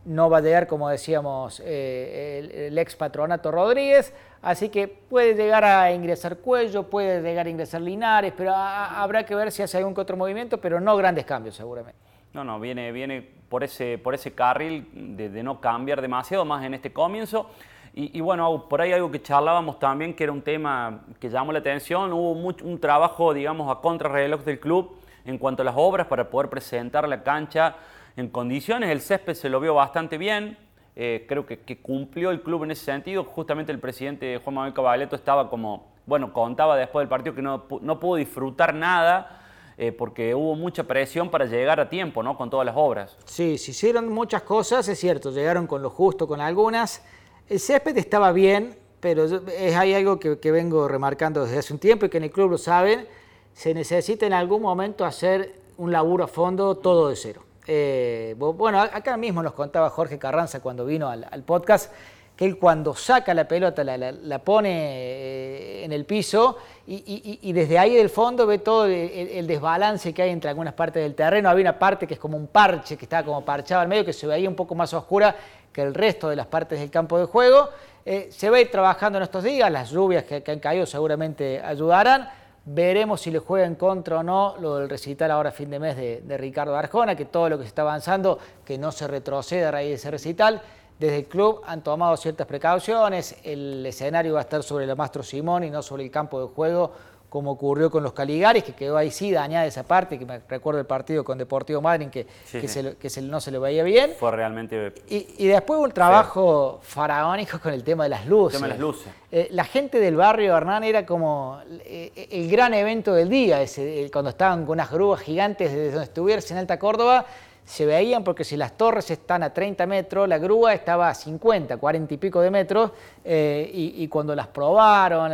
no 0.06 0.30
va 0.30 0.38
a 0.38 0.42
llegar, 0.42 0.68
como 0.68 0.88
decíamos, 0.88 1.62
eh, 1.66 2.68
el, 2.70 2.78
ex 2.78 2.96
patronato 2.96 3.52
Rodríguez, 3.52 4.14
así 4.42 4.70
que 4.70 4.88
puede 4.88 5.34
llegar 5.34 5.66
a 5.66 5.92
ingresar 5.92 6.38
Cuello, 6.38 6.84
puede 6.84 7.22
llegar 7.22 7.48
a 7.48 7.50
ingresar 7.50 7.82
Linares, 7.82 8.34
pero 8.38 8.54
habrá 8.54 9.26
que 9.26 9.36
ver 9.36 9.52
si 9.52 9.64
hace 9.64 9.78
algún 9.78 9.98
otro 9.98 10.16
movimiento, 10.16 10.60
pero 10.60 10.80
no 10.80 10.96
grandes 10.96 11.26
cambios 11.26 11.56
seguramente. 11.56 12.00
No, 12.34 12.44
no, 12.44 12.60
viene, 12.60 12.92
viene 12.92 13.28
por, 13.50 13.64
ese, 13.64 13.98
por 13.98 14.14
ese 14.14 14.34
carril 14.34 14.88
de, 14.94 15.42
no 15.42 15.60
cambiar 15.60 16.02
demasiado 16.02 16.46
más 16.46 16.64
en 16.64 16.74
este 16.74 16.94
comienzo. 16.94 17.50
Y, 17.98 18.20
bueno, 18.20 18.68
por 18.68 18.82
ahí 18.82 18.92
algo 18.92 19.10
que 19.10 19.22
charlábamos 19.22 19.80
también, 19.80 20.14
que 20.14 20.26
era 20.26 20.34
un 20.34 20.42
tema 20.42 21.06
que 21.18 21.30
llamó 21.30 21.54
la 21.54 21.60
atención, 21.60 22.12
hubo 22.12 22.32
un 22.34 22.78
trabajo, 22.78 23.34
digamos, 23.34 23.72
a 23.72 23.80
contrarreloj 23.80 24.42
del 24.44 24.60
club 24.60 24.98
en 25.24 25.38
cuanto 25.38 25.62
a 25.62 25.66
las 25.66 25.76
obras 25.78 26.06
para 26.08 26.30
poder 26.30 26.50
presentar 26.50 27.08
la 27.08 27.24
cancha 27.24 27.76
en 28.18 28.30
condiciones. 28.30 28.90
El 28.90 29.02
césped 29.02 29.34
se 29.34 29.50
lo 29.50 29.60
vio 29.60 29.74
bastante 29.74 30.18
bien. 30.18 30.58
Eh, 30.96 31.26
creo 31.28 31.46
que, 31.46 31.58
cumplió 31.82 32.32
el 32.32 32.42
club 32.42 32.64
en 32.64 32.72
ese 32.72 32.86
sentido. 32.86 33.24
Justamente 33.24 33.72
el 33.72 33.80
presidente 33.80 34.40
Juan 34.44 34.56
Manuel 34.56 34.74
Cabaleto 34.74 35.16
estaba 35.16 35.50
como, 35.50 35.88
bueno, 36.06 36.32
contaba 36.32 36.78
después 36.78 37.02
del 37.02 37.10
partido 37.10 37.36
que 37.36 37.42
no, 37.42 37.66
no 37.82 38.00
pudo 38.00 38.16
disfrutar 38.16 38.74
nada. 38.74 39.42
Eh, 39.78 39.92
porque 39.92 40.34
hubo 40.34 40.56
mucha 40.56 40.86
presión 40.86 41.30
para 41.30 41.44
llegar 41.46 41.82
a 41.82 41.90
tiempo, 41.90 42.24
¿no? 42.24 42.38
Con 42.38 42.50
todas 42.50 42.66
las 42.66 42.76
obras. 42.78 43.18
Sí, 43.26 43.58
se 43.58 43.72
hicieron 43.72 44.08
muchas 44.08 44.44
cosas, 44.44 44.88
es 44.88 44.98
cierto, 44.98 45.32
llegaron 45.32 45.68
con 45.68 45.82
lo 45.82 45.90
justo, 45.90 46.30
con 46.30 46.40
algunas. 46.40 47.04
El 47.50 47.60
césped 47.60 47.98
estaba 47.98 48.32
bien, 48.32 48.78
pero 49.02 49.26
es, 49.26 49.76
hay 49.76 49.94
algo 49.94 50.18
que, 50.18 50.40
que, 50.40 50.52
vengo 50.52 50.88
remarcando 50.88 51.44
desde 51.44 51.60
hace 51.60 51.74
un 51.74 51.80
tiempo 51.80 52.06
y 52.06 52.10
que 52.10 52.18
en 52.18 52.24
el 52.24 52.32
club 52.32 52.52
lo 52.52 52.58
saben, 52.58 53.06
se 53.52 53.74
necesita 53.74 54.26
en 54.26 54.32
algún 54.32 54.62
momento 54.62 55.04
hacer 55.04 55.56
un 55.76 55.92
laburo 55.92 56.24
a 56.24 56.28
fondo 56.28 56.76
todo 56.76 57.10
de 57.10 57.18
cero. 57.18 57.44
Eh, 57.68 58.36
bueno, 58.38 58.80
acá 58.80 59.18
mismo 59.18 59.42
nos 59.42 59.54
contaba 59.54 59.90
Jorge 59.90 60.20
Carranza 60.20 60.60
cuando 60.60 60.86
vino 60.86 61.10
al, 61.10 61.44
podcast 61.44 61.92
que 62.36 62.46
él 62.46 62.58
cuando 62.60 62.94
saca 62.94 63.34
la 63.34 63.48
pelota 63.48 63.84
la, 63.84 64.40
pone 64.40 64.70
eh, 64.72 65.86
en 65.86 65.94
el 65.94 66.06
piso 66.06 66.58
y, 66.86 67.52
desde 67.54 67.80
ahí 67.80 67.96
del 67.96 68.10
fondo 68.10 68.46
ve 68.46 68.60
todo 68.60 68.86
el, 68.86 69.48
desbalance 69.48 70.14
que 70.14 70.22
hay 70.22 70.30
entre 70.32 70.50
algunas 70.50 70.74
partes 70.74 71.02
del 71.02 71.16
terreno. 71.16 71.50
Había 71.50 71.64
una 71.64 71.80
parte 71.80 72.06
que 72.06 72.16
es 72.16 72.20
como 72.20 72.38
un 72.38 72.48
parche, 72.48 72.98
que 72.98 73.06
estaba 73.06 73.24
como 73.24 73.44
parchado 73.44 73.82
al 73.82 73.88
medio, 73.88 74.06
que 74.06 74.14
se 74.14 74.28
veía 74.28 74.50
un 74.50 74.56
poco 74.56 74.76
más 74.76 74.94
oscura 74.94 75.36
que 75.72 75.82
el 75.82 75.94
resto 75.94 76.30
de 76.30 76.36
las 76.36 76.48
partes 76.48 76.80
del 76.80 76.92
campo 76.92 77.18
de 77.18 77.26
juego. 77.26 77.70
Eh, 78.06 78.28
se 78.32 78.50
va 78.50 78.58
a 78.58 78.62
ir 78.62 78.70
trabajando 78.70 79.18
en 79.18 79.24
estos 79.24 79.44
días, 79.44 79.72
las 79.72 79.90
lluvias 79.90 80.26
que, 80.26 80.44
que 80.44 80.52
han 80.52 80.60
caído 80.60 80.86
seguramente 80.86 81.60
ayudarán 81.62 82.30
Veremos 82.68 83.22
si 83.22 83.30
le 83.30 83.38
juega 83.38 83.68
en 83.68 83.76
contra 83.76 84.20
o 84.20 84.24
no 84.24 84.56
lo 84.60 84.78
del 84.78 84.90
recital 84.90 85.30
ahora 85.30 85.52
fin 85.52 85.70
de 85.70 85.78
mes 85.78 85.96
de, 85.96 86.38
Ricardo 86.38 86.76
Arjona, 86.76 87.16
que 87.16 87.26
todo 87.26 87.48
lo 87.48 87.58
que 87.58 87.64
se 87.64 87.68
está 87.68 87.84
avanzando, 87.84 88.40
que 88.66 88.80
no 88.80 88.92
se 88.92 89.08
retroceda 89.08 89.68
a 89.68 89.72
raíz 89.72 89.90
de 89.90 89.96
ese 89.96 90.10
recital. 90.10 90.62
Desde 90.98 91.18
el 91.18 91.26
club 91.26 91.62
han 91.68 91.84
tomado 91.84 92.18
ciertas 92.18 92.48
precauciones, 92.48 93.36
el 93.44 93.86
escenario 93.86 94.34
va 94.34 94.40
a 94.40 94.44
estar 94.44 94.64
sobre 94.64 94.86
el 94.86 94.96
Mastro 94.96 95.22
Simón 95.22 95.64
y 95.64 95.70
no 95.70 95.84
sobre 95.84 96.06
el 96.06 96.10
campo 96.10 96.42
de 96.42 96.48
juego 96.48 96.92
como 97.36 97.52
ocurrió 97.52 97.92
con 97.92 98.02
los 98.02 98.14
Caligaris, 98.14 98.64
que 98.64 98.72
quedó 98.72 98.96
ahí 98.96 99.12
sí 99.12 99.30
dañada 99.30 99.66
esa 99.66 99.84
parte, 99.84 100.18
que 100.18 100.26
me 100.26 100.40
recuerdo 100.48 100.80
el 100.80 100.86
partido 100.86 101.26
con 101.26 101.38
Deportivo 101.38 101.82
Madrid, 101.82 102.08
que, 102.08 102.26
que, 102.50 103.22
no 103.24 103.42
se 103.42 103.52
le 103.52 103.60
veía 103.60 103.84
bien. 103.84 104.14
Fue 104.18 104.32
realmente... 104.32 104.94
Y, 105.10 105.46
después 105.46 105.82
un 105.82 105.92
trabajo 105.92 106.80
faraónico 106.82 107.60
con 107.60 107.74
el 107.74 107.84
tema 107.84 108.04
de 108.04 108.12
las 108.12 108.26
luces. 108.26 108.56
El 108.56 108.62
tema 108.62 108.74
de 108.74 108.80
las 108.80 108.80
luces. 108.80 109.12
Eh, 109.30 109.50
la 109.52 109.66
gente 109.66 110.00
del 110.00 110.16
barrio 110.16 110.56
Hernán 110.56 110.86
era 110.86 111.06
como 111.06 111.60
eh, 111.82 112.30
el 112.32 112.50
gran 112.50 112.74
evento 112.74 113.14
del 113.14 113.28
día, 113.28 113.62
ese, 113.62 114.10
cuando 114.14 114.30
estaban 114.30 114.62
con 114.62 114.76
unas 114.76 114.90
grúas 114.90 115.20
gigantes 115.20 115.74
desde 115.74 115.92
donde 115.92 116.06
estuviese 116.06 116.54
en 116.54 116.60
Alta 116.60 116.80
Córdoba, 116.80 117.26
se 117.66 117.86
veían 117.86 118.24
porque 118.24 118.46
si 118.46 118.56
las 118.56 118.78
torres 118.78 119.12
están 119.12 119.44
a 119.44 119.54
30 119.54 119.86
metros, 119.88 120.30
la 120.30 120.38
grúa 120.38 120.74
estaba 120.74 121.10
a 121.10 121.14
50, 121.14 121.76
40 121.76 122.14
y 122.14 122.18
pico 122.18 122.40
de 122.40 122.50
metros, 122.50 122.92
eh, 123.26 123.70
y, 123.74 124.08
cuando 124.08 124.34
las 124.34 124.48
probaron 124.48 125.34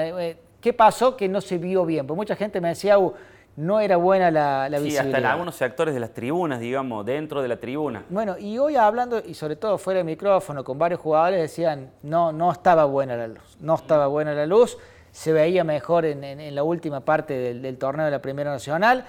¿Qué 0.61 0.73
pasó 0.73 1.17
que 1.17 1.27
no 1.27 1.41
se 1.41 1.57
vio 1.57 1.85
bien? 1.85 2.05
Porque 2.05 2.17
mucha 2.17 2.35
gente 2.35 2.61
me 2.61 2.69
decía, 2.69 2.99
uh, 2.99 3.13
no 3.55 3.79
era 3.79 3.97
buena 3.97 4.31
la, 4.31 4.69
la 4.69 4.79
sí, 4.79 4.95
hasta 4.95 5.17
en 5.17 5.25
algunos 5.25 5.55
sectores 5.55 5.93
de 5.93 5.99
las 5.99 6.13
tribunas, 6.13 6.59
digamos, 6.59 7.05
dentro 7.05 7.41
de 7.41 7.47
la 7.47 7.57
tribuna. 7.57 8.05
Bueno, 8.09 8.37
y 8.37 8.57
hoy 8.57 8.75
hablando, 8.75 9.21
y 9.25 9.33
sobre 9.33 9.55
todo 9.55 9.77
fuera 9.77 9.97
del 9.97 10.05
micrófono, 10.05 10.63
con 10.63 10.77
varios 10.77 11.01
jugadores 11.01 11.41
decían, 11.41 11.91
no, 12.03 12.31
no 12.31 12.51
estaba 12.51 12.85
buena 12.85 13.17
la 13.17 13.27
luz, 13.27 13.57
no 13.59 13.75
estaba 13.75 14.07
buena 14.07 14.33
la 14.33 14.45
luz, 14.45 14.77
se 15.11 15.33
veía 15.33 15.63
mejor 15.63 16.05
en, 16.05 16.55
la 16.55 16.63
última 16.63 17.01
parte 17.01 17.33
del, 17.33 17.77
torneo 17.77 18.05
de 18.05 18.11
la 18.11 18.21
Primera 18.21 18.51
Nacional. 18.51 19.03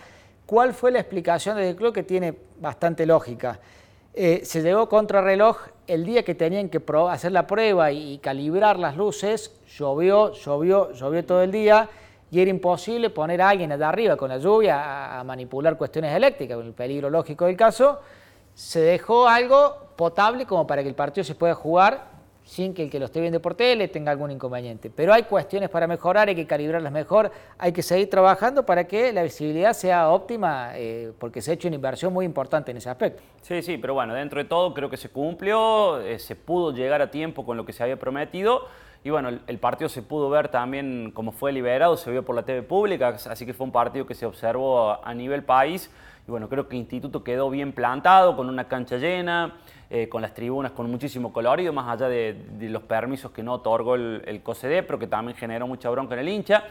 ¿Cuál 0.46 0.74
fue 0.74 0.90
la 0.90 0.98
explicación 0.98 1.56
del 1.56 1.76
club 1.76 1.94
que 1.94 2.02
tiene 2.02 2.34
bastante 2.60 3.06
lógica? 3.06 3.60
Eh, 4.14 4.42
se 4.44 4.60
llegó 4.60 4.90
contrarreloj 4.90 5.56
el 5.86 6.04
día 6.04 6.22
que 6.22 6.34
tenían 6.34 6.68
que 6.68 6.82
hacer 7.08 7.32
la 7.32 7.46
prueba 7.46 7.90
y, 7.92 8.18
calibrar 8.18 8.78
las 8.78 8.96
luces, 8.96 9.58
llovió, 9.66 10.32
llovió, 10.32 10.92
llovió 10.92 11.24
todo 11.24 11.42
el 11.42 11.50
día 11.50 11.88
y 12.30 12.40
era 12.40 12.50
imposible 12.50 13.08
poner 13.08 13.40
a 13.40 13.48
alguien 13.48 13.72
allá 13.72 13.88
arriba 13.88 14.16
con 14.16 14.28
la 14.28 14.38
lluvia 14.38 15.18
a, 15.18 15.24
manipular 15.24 15.78
cuestiones 15.78 16.14
eléctricas, 16.14 16.56
con 16.56 16.66
el 16.66 16.74
peligro 16.74 17.08
lógico 17.08 17.46
del 17.46 17.56
caso. 17.56 18.00
Se 18.54 18.80
dejó 18.80 19.28
algo 19.28 19.88
potable 19.96 20.44
como 20.44 20.66
para 20.66 20.82
que 20.82 20.88
el 20.90 20.94
partido 20.94 21.24
se 21.24 21.34
pueda 21.34 21.54
jugar 21.54 22.11
sin 22.44 22.74
que 22.74 22.84
el 22.84 22.90
que 22.90 22.98
lo 22.98 23.06
esté 23.06 23.20
viendo 23.20 23.40
por 23.40 23.54
tele 23.54 23.88
tenga 23.88 24.10
algún 24.10 24.30
inconveniente. 24.30 24.90
Pero 24.90 25.12
hay 25.12 25.24
cuestiones 25.24 25.70
para 25.70 25.86
mejorar, 25.86 26.28
hay 26.28 26.34
que 26.34 26.46
calibrarlas 26.46 26.92
mejor, 26.92 27.30
hay 27.58 27.72
que 27.72 27.82
seguir 27.82 28.10
trabajando 28.10 28.66
para 28.66 28.84
que 28.84 29.12
la 29.12 29.22
visibilidad 29.22 29.72
sea 29.72 30.10
óptima, 30.10 30.72
eh, 30.74 31.12
porque 31.18 31.40
se 31.40 31.50
ha 31.50 31.54
hecho 31.54 31.68
una 31.68 31.76
inversión 31.76 32.12
muy 32.12 32.24
importante 32.24 32.70
en 32.70 32.76
ese 32.78 32.90
aspecto. 32.90 33.22
Sí, 33.42 33.62
sí, 33.62 33.78
pero 33.78 33.94
bueno, 33.94 34.14
dentro 34.14 34.42
de 34.42 34.48
todo 34.48 34.74
creo 34.74 34.90
que 34.90 34.96
se 34.96 35.08
cumplió, 35.08 36.00
eh, 36.00 36.18
se 36.18 36.36
pudo 36.36 36.72
llegar 36.72 37.00
a 37.02 37.10
tiempo 37.10 37.44
con 37.44 37.56
lo 37.56 37.64
que 37.64 37.72
se 37.72 37.82
había 37.82 37.98
prometido. 37.98 38.66
Y 39.04 39.10
bueno, 39.10 39.30
el, 39.30 39.58
partido 39.58 39.88
se 39.88 40.00
pudo 40.00 40.30
ver 40.30 40.48
también 40.48 41.10
como 41.12 41.32
fue 41.32 41.50
liberado, 41.52 41.96
se 41.96 42.08
vio 42.12 42.24
por 42.24 42.36
la 42.36 42.44
TV 42.44 42.62
pública, 42.62 43.08
así 43.08 43.44
que 43.44 43.52
fue 43.52 43.66
un 43.66 43.72
partido 43.72 44.06
que 44.06 44.14
se 44.14 44.26
observó 44.26 45.04
a 45.04 45.12
nivel 45.12 45.42
país. 45.42 45.90
Y 46.26 46.30
bueno, 46.30 46.48
creo 46.48 46.68
que 46.68 46.76
el 46.76 46.82
Instituto 46.82 47.24
quedó 47.24 47.50
bien 47.50 47.72
plantado, 47.72 48.36
con 48.36 48.48
una 48.48 48.68
cancha 48.68 48.98
llena, 48.98 49.56
eh, 49.94 50.08
con 50.08 50.22
las 50.22 50.32
tribunas 50.32 50.72
con 50.72 50.90
muchísimo 50.90 51.34
colorido, 51.34 51.70
más 51.70 51.86
allá 51.86 52.08
de, 52.08 52.34
los 52.60 52.82
permisos 52.84 53.30
que 53.30 53.42
no 53.42 53.52
otorgó 53.52 53.94
el, 53.94 54.22
el 54.24 54.42
COSEDE, 54.42 54.84
pero 54.84 54.98
que 54.98 55.06
también 55.06 55.36
generó 55.36 55.66
mucha 55.66 55.90
bronca 55.90 56.14
en 56.14 56.20
el 56.20 56.30
hincha. 56.30 56.64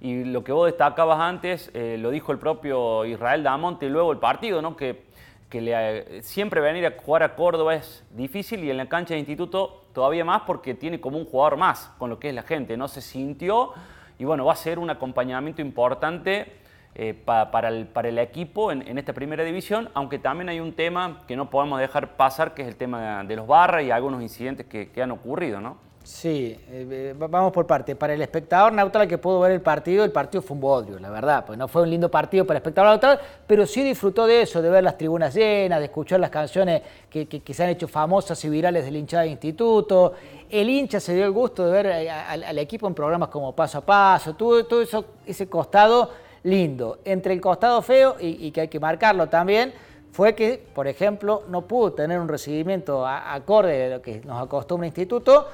Y 0.00 0.24
lo 0.24 0.42
que 0.42 0.50
vos 0.50 0.66
destacabas 0.66 1.20
antes, 1.20 1.70
eh, 1.72 1.96
lo 2.00 2.10
dijo 2.10 2.32
el 2.32 2.38
propio 2.38 3.04
Israel 3.04 3.44
Damonte 3.44 3.88
luego 3.88 4.10
el 4.10 4.18
partido, 4.18 4.60
¿no? 4.60 4.76
que, 4.76 5.04
que 5.48 5.60
le, 5.60 6.20
siempre 6.24 6.60
venir 6.60 6.84
a 6.84 6.94
jugar 7.00 7.22
a 7.22 7.36
Córdoba 7.36 7.76
es 7.76 8.04
difícil 8.10 8.64
y 8.64 8.70
en 8.72 8.76
la 8.76 8.86
cancha 8.86 9.14
de 9.14 9.20
instituto 9.20 9.84
todavía 9.92 10.24
más 10.24 10.42
porque 10.42 10.74
tiene 10.74 11.00
como 11.00 11.16
un 11.16 11.26
jugador 11.26 11.56
más 11.56 11.92
con 11.96 12.10
lo 12.10 12.18
que 12.18 12.30
es 12.30 12.34
la 12.34 12.42
gente, 12.42 12.76
no 12.76 12.88
se 12.88 13.00
sintió 13.00 13.70
y 14.18 14.24
bueno, 14.24 14.44
va 14.44 14.52
a 14.52 14.56
ser 14.56 14.80
un 14.80 14.90
acompañamiento 14.90 15.62
importante 15.62 16.63
eh, 16.96 17.12
para, 17.12 17.70
el, 17.70 18.18
equipo 18.18 18.70
en, 18.70 18.96
esta 18.96 19.12
primera 19.12 19.42
división, 19.42 19.90
aunque 19.94 20.20
también 20.20 20.48
hay 20.48 20.60
un 20.60 20.74
tema 20.74 21.22
que 21.26 21.34
no 21.34 21.50
podemos 21.50 21.80
dejar 21.80 22.16
pasar, 22.16 22.54
que 22.54 22.62
es 22.62 22.68
el 22.68 22.76
tema 22.76 23.24
de, 23.24 23.34
los 23.34 23.48
barras 23.48 23.82
y 23.82 23.90
algunos 23.90 24.22
incidentes 24.22 24.64
que, 24.66 25.02
han 25.02 25.10
ocurrido, 25.10 25.60
¿no? 25.60 25.76
Sí, 26.04 26.56
eh, 26.68 27.12
vamos 27.18 27.50
por 27.50 27.66
parte. 27.66 27.96
Para 27.96 28.14
el 28.14 28.22
espectador 28.22 28.72
neutral 28.72 29.08
que 29.08 29.18
pudo 29.18 29.40
ver 29.40 29.50
el 29.50 29.60
partido, 29.60 30.04
el 30.04 30.12
partido 30.12 30.40
fue 30.40 30.54
un 30.54 30.60
bodrio, 30.60 31.00
la 31.00 31.10
verdad, 31.10 31.44
pues 31.44 31.58
no 31.58 31.66
fue 31.66 31.82
un 31.82 31.90
lindo 31.90 32.08
partido 32.08 32.44
para 32.46 32.58
el 32.58 32.62
espectador 32.62 32.90
neutral, 32.90 33.18
pero 33.44 33.66
sí 33.66 33.82
disfrutó 33.82 34.28
de 34.28 34.42
eso, 34.42 34.62
de 34.62 34.70
ver 34.70 34.84
las 34.84 34.96
tribunas 34.96 35.34
llenas, 35.34 35.80
de 35.80 35.86
escuchar 35.86 36.20
las 36.20 36.30
canciones 36.30 36.80
que, 37.10 37.26
que, 37.26 37.54
se 37.54 37.64
han 37.64 37.70
hecho 37.70 37.88
famosas 37.88 38.44
y 38.44 38.48
virales 38.48 38.84
del 38.84 38.94
hinchada 38.94 39.24
de 39.24 39.30
instituto. 39.30 40.12
El 40.48 40.68
hincha 40.70 41.00
se 41.00 41.12
dio 41.12 41.24
el 41.24 41.32
gusto 41.32 41.66
de 41.66 41.72
ver 41.72 41.86
eh, 41.86 42.08
al, 42.08 42.56
equipo 42.58 42.86
en 42.86 42.94
programas 42.94 43.30
como 43.30 43.52
Paso 43.52 43.78
a 43.78 43.80
Paso, 43.80 44.34
todo 44.34 44.80
eso, 44.80 45.06
ese 45.26 45.48
costado 45.48 46.22
lindo. 46.44 46.98
Entre 47.04 47.34
el 47.34 47.40
costado 47.40 47.82
feo, 47.82 48.16
y, 48.20 48.50
que 48.52 48.62
hay 48.62 48.68
que 48.68 48.78
marcarlo 48.78 49.28
también, 49.28 49.72
fue 50.12 50.34
que, 50.34 50.62
por 50.74 50.86
ejemplo, 50.86 51.42
no 51.48 51.62
pudo 51.62 51.92
tener 51.92 52.20
un 52.20 52.28
recibimiento 52.28 53.04
acorde 53.06 53.76
de 53.76 53.96
lo 53.96 54.02
que 54.02 54.20
nos 54.24 54.40
acostumbra 54.40 54.86
el 54.86 54.90
instituto, 54.90 55.48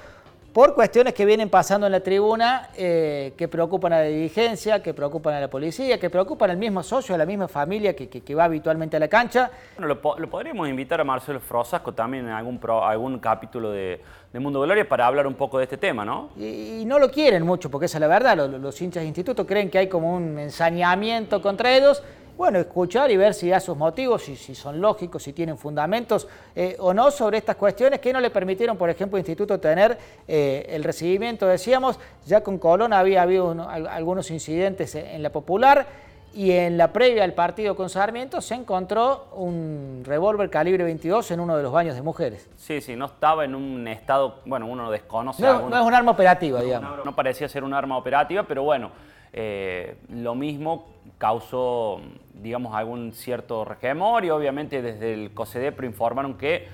por 0.52 0.74
cuestiones 0.74 1.14
que 1.14 1.24
vienen 1.24 1.48
pasando 1.48 1.86
en 1.86 1.92
la 1.92 2.00
tribuna 2.00 2.70
eh, 2.76 3.34
que 3.36 3.46
preocupan 3.46 3.92
a 3.92 3.98
la 4.00 4.06
dirigencia, 4.06 4.82
que 4.82 4.92
preocupan 4.92 5.34
a 5.34 5.40
la 5.40 5.48
policía, 5.48 5.98
que 5.98 6.10
preocupan 6.10 6.50
al 6.50 6.56
mismo 6.56 6.82
socio, 6.82 7.14
a 7.14 7.18
la 7.18 7.24
misma 7.24 7.46
familia 7.46 7.94
que, 7.94 8.34
va 8.34 8.44
habitualmente 8.44 8.96
a 8.96 9.00
la 9.00 9.06
cancha. 9.06 9.50
Bueno, 9.78 9.94
lo, 9.94 10.28
podríamos 10.28 10.68
invitar 10.68 11.00
a 11.00 11.04
Marcelo 11.04 11.38
Frosasco 11.38 11.92
también 11.92 12.26
en 12.26 12.32
algún, 12.32 12.58
algún 12.82 13.20
capítulo 13.20 13.70
de, 13.70 14.00
Mundo 14.38 14.60
Gloria 14.60 14.88
para 14.88 15.06
hablar 15.06 15.26
un 15.26 15.34
poco 15.34 15.58
de 15.58 15.64
este 15.64 15.76
tema, 15.76 16.04
¿no? 16.04 16.30
Y, 16.36 16.84
no 16.86 17.00
lo 17.00 17.10
quieren 17.10 17.44
mucho, 17.44 17.68
porque 17.70 17.86
esa 17.86 17.98
es 17.98 18.00
la 18.00 18.06
verdad, 18.06 18.36
los, 18.48 18.80
hinchas 18.80 19.02
de 19.02 19.08
instituto 19.08 19.44
creen 19.44 19.68
que 19.68 19.78
hay 19.78 19.88
como 19.88 20.14
un 20.14 20.38
ensañamiento 20.38 21.42
contra 21.42 21.76
ellos. 21.76 22.02
Bueno, 22.36 22.58
escuchar 22.58 23.10
y 23.10 23.16
ver 23.16 23.34
si 23.34 23.50
da 23.50 23.60
sus 23.60 23.76
motivos, 23.76 24.22
si, 24.22 24.54
son 24.54 24.80
lógicos, 24.80 25.22
si 25.22 25.34
tienen 25.34 25.58
fundamentos 25.58 26.26
eh, 26.54 26.74
o 26.78 26.94
no 26.94 27.10
sobre 27.10 27.36
estas 27.36 27.56
cuestiones 27.56 28.00
que 28.00 28.12
no 28.12 28.20
le 28.20 28.30
permitieron, 28.30 28.78
por 28.78 28.88
ejemplo, 28.88 29.18
Instituto 29.18 29.60
tener 29.60 29.98
eh, 30.26 30.64
el 30.70 30.82
recibimiento, 30.82 31.46
decíamos, 31.46 31.98
ya 32.24 32.40
con 32.42 32.56
Colón 32.58 32.94
había 32.94 33.22
habido 33.22 33.54
algunos 33.68 34.30
incidentes 34.30 34.94
en 34.94 35.22
la 35.22 35.30
popular 35.30 35.86
y 36.32 36.52
en 36.52 36.76
la 36.78 36.92
previa 36.92 37.24
al 37.24 37.34
partido 37.34 37.74
con 37.74 37.90
Sarmiento 37.90 38.40
se 38.40 38.54
encontró 38.54 39.28
un 39.34 40.02
revólver 40.04 40.48
calibre 40.50 40.84
22 40.84 41.30
en 41.32 41.40
uno 41.40 41.56
de 41.56 41.62
los 41.62 41.72
baños 41.72 41.96
de 41.96 42.02
mujeres. 42.02 42.48
Sí, 42.56 42.80
sí, 42.80 42.94
no 42.96 43.06
estaba 43.06 43.44
en 43.44 43.54
un 43.54 43.88
estado, 43.88 44.40
bueno, 44.44 44.66
uno 44.66 44.90
desconoce. 44.90 45.42
No, 45.42 45.68
no 45.68 45.76
es 45.76 45.82
un 45.84 45.94
arma 45.94 46.12
operativa, 46.12 46.62
digamos. 46.62 47.04
No, 47.04 47.14
parecía 47.16 47.48
ser 47.48 47.64
un 47.64 47.74
arma 47.74 47.96
operativa, 47.96 48.44
pero 48.44 48.62
bueno, 48.62 48.90
eh, 49.32 49.96
lo 50.08 50.34
mismo 50.34 50.86
causó 51.18 52.00
digamos, 52.42 52.74
algún 52.74 53.12
cierto 53.12 53.64
regemor 53.64 54.24
y 54.24 54.30
obviamente 54.30 54.82
desde 54.82 55.12
el 55.12 55.32
COSEDEPRO 55.32 55.86
informaron 55.86 56.34
que, 56.34 56.68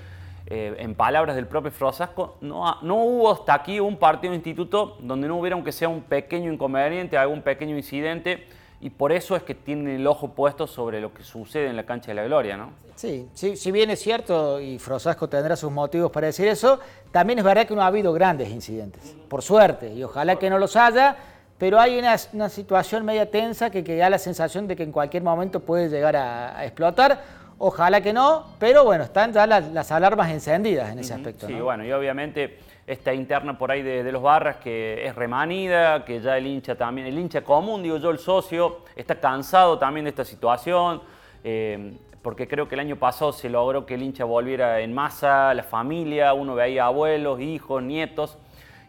eh, 0.45 0.75
en 0.79 0.95
palabras 0.95 1.35
del 1.35 1.47
propio 1.47 1.71
Frosasco, 1.71 2.37
no, 2.41 2.81
no 2.81 2.95
hubo 2.95 3.31
hasta 3.31 3.53
aquí 3.53 3.79
un 3.79 3.97
partido 3.97 4.33
instituto 4.33 4.97
donde 5.01 5.27
no 5.27 5.37
hubiera 5.37 5.55
aunque 5.55 5.71
sea 5.71 5.89
un 5.89 6.01
pequeño 6.01 6.51
inconveniente, 6.51 7.17
algún 7.17 7.41
pequeño 7.41 7.75
incidente 7.75 8.47
y 8.79 8.89
por 8.89 9.11
eso 9.11 9.35
es 9.35 9.43
que 9.43 9.55
tienen 9.55 9.87
el 9.87 10.07
ojo 10.07 10.29
puesto 10.29 10.67
sobre 10.67 11.01
lo 11.01 11.13
que 11.13 11.23
sucede 11.23 11.67
en 11.67 11.75
la 11.75 11.85
cancha 11.85 12.11
de 12.11 12.15
la 12.15 12.23
Gloria, 12.25 12.57
¿no? 12.57 12.71
Sí, 12.95 13.27
sí 13.33 13.55
si 13.55 13.71
bien 13.71 13.89
es 13.89 13.99
cierto 13.99 14.59
y 14.59 14.79
Frosasco 14.79 15.27
tendrá 15.27 15.55
sus 15.55 15.71
motivos 15.71 16.11
para 16.11 16.27
decir 16.27 16.47
eso, 16.47 16.79
también 17.11 17.39
es 17.39 17.45
verdad 17.45 17.67
que 17.67 17.75
no 17.75 17.81
ha 17.81 17.87
habido 17.87 18.13
grandes 18.13 18.49
incidentes, 18.49 19.15
por 19.27 19.41
suerte, 19.41 19.93
y 19.93 20.03
ojalá 20.03 20.35
que 20.37 20.49
no 20.49 20.59
los 20.59 20.75
haya, 20.75 21.15
pero 21.57 21.79
hay 21.79 21.97
una, 21.97 22.17
situación 22.49 23.03
media 23.03 23.29
tensa 23.29 23.71
que, 23.71 23.83
da 23.97 24.09
la 24.09 24.19
sensación 24.19 24.67
de 24.67 24.75
que 24.75 24.83
en 24.83 24.91
cualquier 24.91 25.23
momento 25.23 25.59
puede 25.59 25.89
llegar 25.89 26.15
a, 26.15 26.63
explotar. 26.63 27.47
Ojalá 27.59 28.01
que 28.01 28.13
no, 28.13 28.45
pero 28.59 28.83
bueno, 28.85 29.03
están 29.03 29.33
ya 29.33 29.47
las, 29.47 29.91
alarmas 29.91 30.29
encendidas 30.29 30.91
en 30.91 30.99
ese 30.99 31.15
aspecto. 31.15 31.47
Sí, 31.47 31.53
bueno, 31.53 31.83
y 31.83 31.91
obviamente 31.91 32.59
esta 32.87 33.13
interna 33.13 33.57
por 33.57 33.69
ahí 33.69 33.83
de, 33.83 34.09
los 34.11 34.21
barras 34.21 34.55
que 34.57 35.05
es 35.05 35.13
remanida, 35.13 36.05
que 36.05 36.21
ya 36.21 36.37
el 36.37 36.47
hincha 36.47 36.75
también, 36.75 37.05
el 37.05 37.19
hincha 37.19 37.43
común, 37.43 37.83
digo 37.83 37.97
yo, 37.97 38.09
el 38.09 38.17
socio, 38.17 38.79
está 38.95 39.19
cansado 39.19 39.77
también 39.77 40.05
de 40.05 40.11
esta 40.11 40.23
situación, 40.23 41.01
eh, 41.43 41.97
porque 42.21 42.47
creo 42.47 42.69
que 42.69 42.75
el 42.75 42.79
año 42.79 42.95
pasado 42.95 43.33
se 43.33 43.49
logró 43.49 43.85
que 43.85 43.95
el 43.95 44.03
hincha 44.03 44.23
volviera 44.23 44.79
en 44.79 44.93
masa, 44.93 45.53
la 45.53 45.63
familia, 45.63 46.33
uno 46.33 46.55
veía 46.55 46.85
abuelos, 46.85 47.41
hijos, 47.41 47.83
nietos, 47.83 48.37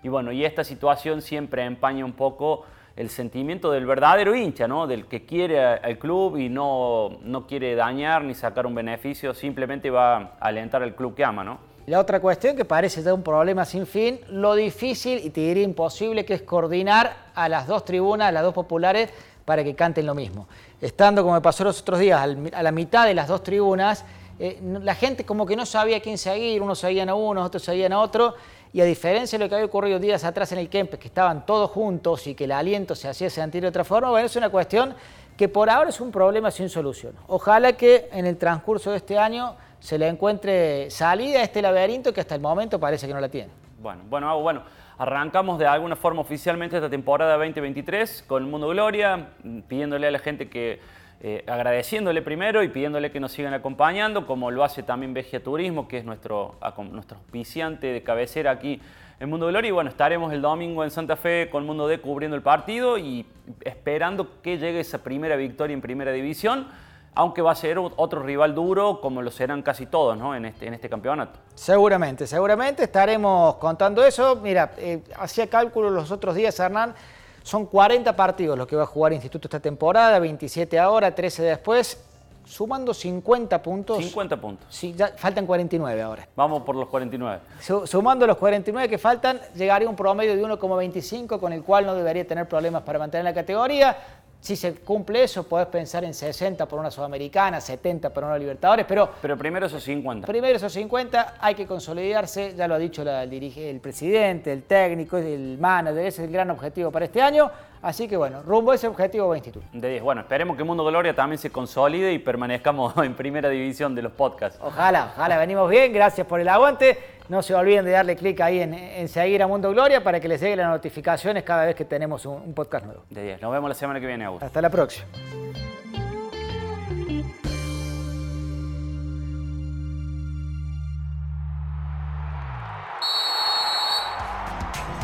y 0.05 0.09
bueno, 0.09 0.31
y 0.31 0.45
esta 0.45 0.63
situación 0.63 1.21
siempre 1.21 1.65
empaña 1.65 2.05
un 2.05 2.13
poco 2.13 2.67
el 2.95 3.11
sentimiento 3.11 3.73
del 3.73 3.85
verdadero 3.85 4.35
hincha, 4.35 4.69
¿no? 4.69 4.87
Del 4.87 5.07
que 5.07 5.25
quiere 5.25 5.61
al 5.61 5.99
club 5.99 6.37
y 6.37 6.49
no, 6.49 7.19
no 7.23 7.47
quiere 7.49 7.75
dañar 7.75 8.23
ni 8.23 8.35
sacar 8.35 8.65
un 8.65 8.77
beneficio, 8.77 9.35
simplemente 9.35 9.91
va 9.91 10.17
a 10.17 10.29
alentar 10.41 10.85
al 10.85 10.95
club 10.95 11.17
que 11.17 11.25
ama, 11.25 11.43
¿no? 11.43 11.68
La 11.89 12.01
otra 12.01 12.21
cuestión 12.21 12.55
que 12.55 12.67
parece 12.67 13.03
ya 13.03 13.15
un 13.15 13.23
problema 13.23 13.65
sin 13.65 13.87
fin, 13.87 14.21
lo 14.29 14.55
difícil 14.55 15.25
y 15.25 15.31
te 15.31 15.41
diría 15.41 15.63
imposible 15.63 16.27
que 16.27 16.35
es 16.35 16.43
coordinar 16.43 17.17
a 17.35 17.49
las 17.49 17.67
dos 17.67 17.83
tribunas, 17.87 18.29
a 18.29 18.33
las 18.33 18.43
dos 18.43 18.53
populares, 18.53 19.09
para 19.47 19.65
que 19.65 19.75
canten 19.75 20.05
lo 20.05 20.15
mismo. 20.15 20.47
Estando, 20.83 21.23
como 21.23 21.37
me 21.37 21.41
pasó 21.41 21.65
los 21.65 21.81
otros 21.81 21.99
días, 21.99 22.21
a 22.53 22.63
la 22.63 22.73
mitad 22.73 23.07
de 23.07 23.15
las 23.15 23.27
dos 23.27 23.43
tribunas, 23.43 24.05
eh, 24.39 24.61
la 24.83 24.95
gente 24.95 25.25
como 25.25 25.47
que 25.47 25.57
no 25.57 25.65
sabía 25.65 26.01
quién 26.01 26.19
seguir, 26.19 26.61
unos 26.61 26.79
seguían 26.79 27.09
a 27.09 27.15
uno, 27.15 27.43
otros 27.43 27.63
seguían 27.63 27.95
a 27.95 28.01
otro, 28.01 28.35
y 28.71 28.83
a 28.83 28.85
diferencia 28.85 29.39
de 29.39 29.47
lo 29.47 29.49
que 29.49 29.55
había 29.55 29.65
ocurrido 29.65 29.99
días 29.99 30.25
atrás 30.25 30.53
en 30.53 30.59
el 30.59 30.69
Kempes, 30.69 31.01
que 31.01 31.09
estaban 31.09 31.47
todos 31.47 31.71
juntos 31.71 32.27
y 32.27 32.35
que 32.35 32.45
el 32.45 32.53
aliento 32.53 32.95
se 32.95 33.09
hacía 33.09 33.31
sentir 33.31 33.63
de 33.63 33.69
otra 33.69 33.85
forma, 33.85 34.11
bueno, 34.11 34.27
es 34.27 34.37
una 34.37 34.51
cuestión 34.51 34.95
que 35.39 35.49
por 35.49 35.71
ahora 35.71 35.89
es 35.89 36.03
un 36.03 36.11
problema 36.11 36.51
sin 36.51 36.69
solución. 36.69 37.15
Ojalá 37.29 37.73
que 37.73 38.11
en 38.13 38.27
el 38.27 38.37
transcurso 38.37 38.91
de 38.91 38.99
este 38.99 39.17
año 39.17 39.57
se 39.81 39.99
le 39.99 40.09
encuentre 40.09 40.91
salida 40.91 41.41
a 41.41 41.43
este 41.43 41.63
laberinto 41.63 42.13
que 42.13 42.21
hasta 42.21 42.35
el 42.35 42.41
momento 42.41 42.79
parece 42.81 43.07
que 43.07 43.15
no 43.15 43.21
la 43.21 43.29
tiene. 43.29 43.51
Bueno, 43.81 44.03
bueno, 44.09 44.41
bueno. 44.41 44.63
Arrancamos 44.99 45.61
de 45.61 45.67
alguna 45.67 45.95
forma 45.95 46.23
oficialmente 46.23 46.75
esta 46.75 46.91
temporada 46.91 47.37
2023 47.37 48.25
con 48.27 48.43
el 48.43 48.51
Mundo 48.51 48.69
Gloria, 48.69 49.29
pidiéndole 49.69 50.09
a 50.09 50.11
la 50.11 50.19
gente 50.19 50.49
que 50.49 50.81
eh, 51.21 51.45
agradeciéndole 51.47 52.23
primero 52.23 52.63
y 52.65 52.69
pidiéndole 52.69 53.13
que 53.13 53.21
nos 53.21 53.31
sigan 53.31 53.55
acompañando, 53.55 54.27
como 54.27 54.51
lo 54.51 54.65
hace 54.65 54.83
también 54.83 55.15
Vegia 55.15 55.43
Turismo, 55.43 55.87
que 55.87 55.99
es 55.99 56.05
nuestro, 56.05 56.57
nuestro 56.91 57.19
auspiciante 57.19 57.89
de 57.89 58.03
cabecera 58.03 58.51
aquí 58.51 58.81
en 59.21 59.31
Mundo 59.31 59.47
Gloria. 59.47 59.69
Y 59.69 59.73
bueno, 59.73 59.91
estaremos 59.91 60.33
el 60.33 60.43
domingo 60.43 60.85
en 60.85 60.91
Santa 60.91 61.17
Fe 61.17 61.49
con 61.51 61.67
Mundo 61.67 61.89
D 61.89 62.01
cubriendo 62.01 62.37
el 62.37 62.43
partido 62.43 62.99
y 62.99 63.27
esperando 63.63 64.41
que 64.43 64.59
llegue 64.59 64.81
esa 64.81 65.03
primera 65.03 65.37
victoria 65.37 65.75
en 65.75 65.81
Primera 65.81 66.13
División, 66.13 66.69
aunque 67.15 67.43
va 67.43 67.53
a 67.53 67.55
ser 67.55 67.79
otro 67.79 68.23
rival 68.23 68.55
duro, 68.55 69.01
como 69.01 69.23
lo 69.23 69.31
serán 69.31 69.63
casi 69.63 69.87
todos 69.87 70.17
¿no? 70.17 70.35
en, 70.37 70.45
este, 70.45 70.67
en 70.67 70.75
este 70.75 70.89
campeonato. 70.89 71.39
Seguramente, 71.55 72.27
seguramente 72.27 72.85
estaremos 72.85 73.57
contando 73.57 74.05
eso. 74.05 74.37
Mira, 74.37 74.73
eh, 74.79 75.03
hacía 75.19 75.49
cálculo 75.49 75.91
los 75.91 76.11
otros 76.11 76.35
días, 76.35 76.59
Hernán. 76.61 76.95
Son 77.43 77.67
40 77.67 78.15
partidos 78.15 78.59
los 78.59 78.67
que 78.67 78.77
va 78.77 78.83
a 78.83 78.87
jugar 78.87 79.13
Instituto 79.13 79.49
esta 79.49 79.61
temporada, 79.61 80.19
27 80.19 80.79
ahora, 80.79 81.15
13 81.15 81.43
después, 81.43 81.99
sumando 82.45 82.95
50 82.95 83.63
puntos. 83.63 83.99
50 83.99 84.37
puntos. 84.41 84.67
Sí, 84.71 84.95
ya 84.97 85.09
faltan 85.17 85.47
49 85.47 86.03
ahora. 86.03 86.29
Vamos 86.37 86.63
por 86.63 86.77
los 86.77 86.89
49. 86.89 87.41
sumando 87.85 88.27
los 88.27 88.37
49 88.37 88.89
que 88.89 88.99
faltan, 88.99 89.41
llegaría 89.55 89.89
un 89.89 89.97
promedio 89.97 90.37
de 90.37 90.43
1,25 90.43 91.39
con 91.39 91.53
el 91.53 91.63
cual 91.63 91.87
no 91.87 91.95
debería 91.95 92.27
tener 92.27 92.49
problemas 92.49 92.83
para 92.83 92.99
mantener 92.99 93.25
la 93.25 93.35
categoría. 93.35 93.97
Si 94.41 94.55
se 94.55 94.75
cumple 94.75 95.25
eso, 95.25 95.43
podés 95.49 95.67
pensar 95.67 96.05
en 96.05 96.15
60 96.15 96.67
por 96.67 96.79
una 96.79 96.91
Sudamericana, 96.91 97.61
70 97.61 98.11
por 98.11 98.25
una 98.25 98.39
Libertadores, 98.39 98.87
pero... 98.87 99.11
Pero 99.21 99.37
primero 99.37 99.67
esos 99.67 99.83
50. 99.83 100.27
Primero 100.27 100.57
esos 100.57 100.73
50, 100.73 101.35
hay 101.41 101.55
que 101.55 101.67
consolidarse, 101.67 102.55
ya 102.55 102.69
lo 102.69 102.75
ha 102.77 102.79
dicho 102.79 103.03
el, 103.03 103.09
el 103.09 103.81
presidente, 103.81 104.53
el 104.53 104.63
técnico, 104.63 105.17
el 105.17 105.59
manager, 105.59 106.07
ese 106.07 106.23
es 106.23 106.29
el 106.29 106.33
gran 106.33 106.51
objetivo 106.51 106.93
para 106.93 107.07
este 107.07 107.21
año. 107.21 107.51
Así 107.83 108.09
que 108.09 108.17
bueno, 108.17 108.43
rumbo 108.43 108.73
a 108.73 108.75
ese 108.75 108.89
objetivo 108.89 109.29
va 109.29 109.37
Instituto. 109.37 109.67
De 109.73 109.89
10. 109.91 110.03
Bueno, 110.03 110.23
esperemos 110.23 110.57
que 110.57 110.65
Mundo 110.65 110.85
Gloria 110.85 111.15
también 111.15 111.39
se 111.39 111.51
consolide 111.51 112.13
y 112.13 112.19
permanezcamos 112.19 112.95
en 113.05 113.15
primera 113.15 113.49
división 113.49 113.95
de 113.95 114.03
los 114.03 114.13
podcasts. 114.13 114.59
Ojalá, 114.63 115.13
ojalá, 115.15 115.39
venimos 115.39 115.69
bien, 115.71 115.93
gracias 115.93 116.27
por 116.27 116.41
el 116.41 116.49
aguante. 116.49 116.99
No 117.29 117.43
se 117.43 117.55
olviden 117.55 117.85
de 117.85 117.91
darle 117.91 118.17
clic 118.17 118.41
ahí 118.41 118.61
en, 118.61 119.09
seguir 119.09 119.43
a 119.43 119.47
Mundo 119.47 119.71
Gloria 119.71 120.03
para 120.03 120.19
que 120.19 120.29
les 120.29 120.41
lleguen 120.41 120.59
las 120.59 120.69
notificaciones 120.69 121.43
cada 121.43 121.67
vez 121.67 121.75
que 121.75 121.85
tenemos 121.85 122.25
un, 122.27 122.55
podcast 122.55 122.87
nuevo. 122.87 123.05
De 123.11 123.23
10. 123.23 123.43
Nos 123.43 123.53
vemos 123.53 123.69
la 123.69 123.75
semana 123.75 124.01
que 124.01 124.07
viene, 124.07 124.25
Augusto. 124.25 124.47
Hasta 124.47 124.63
la 124.63 124.71
próxima. 124.71 125.07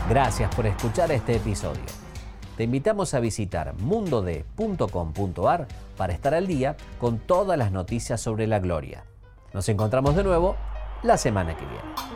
Gracias 0.09 0.55
por 0.55 0.67
escuchar 0.67 1.11
este 1.13 1.37
episodio 1.37 2.05
te 2.57 2.65
invitamos 2.65 3.15
a 3.15 3.21
visitar 3.21 3.75
mundode.com.ar 3.75 5.67
para 5.97 6.13
estar 6.13 6.35
al 6.35 6.47
día 6.47 6.77
con 7.01 7.19
todas 7.19 7.59
las 7.59 7.73
noticias 7.73 8.21
sobre 8.21 8.47
la 8.47 8.61
gloria. 8.61 9.05
Nos 9.53 9.69
encontramos 9.69 10.15
de 10.15 10.25
nuevo 10.25 10.57
la 11.03 11.17
semana 11.17 11.57
que 11.57 11.65
viene. 11.65 12.14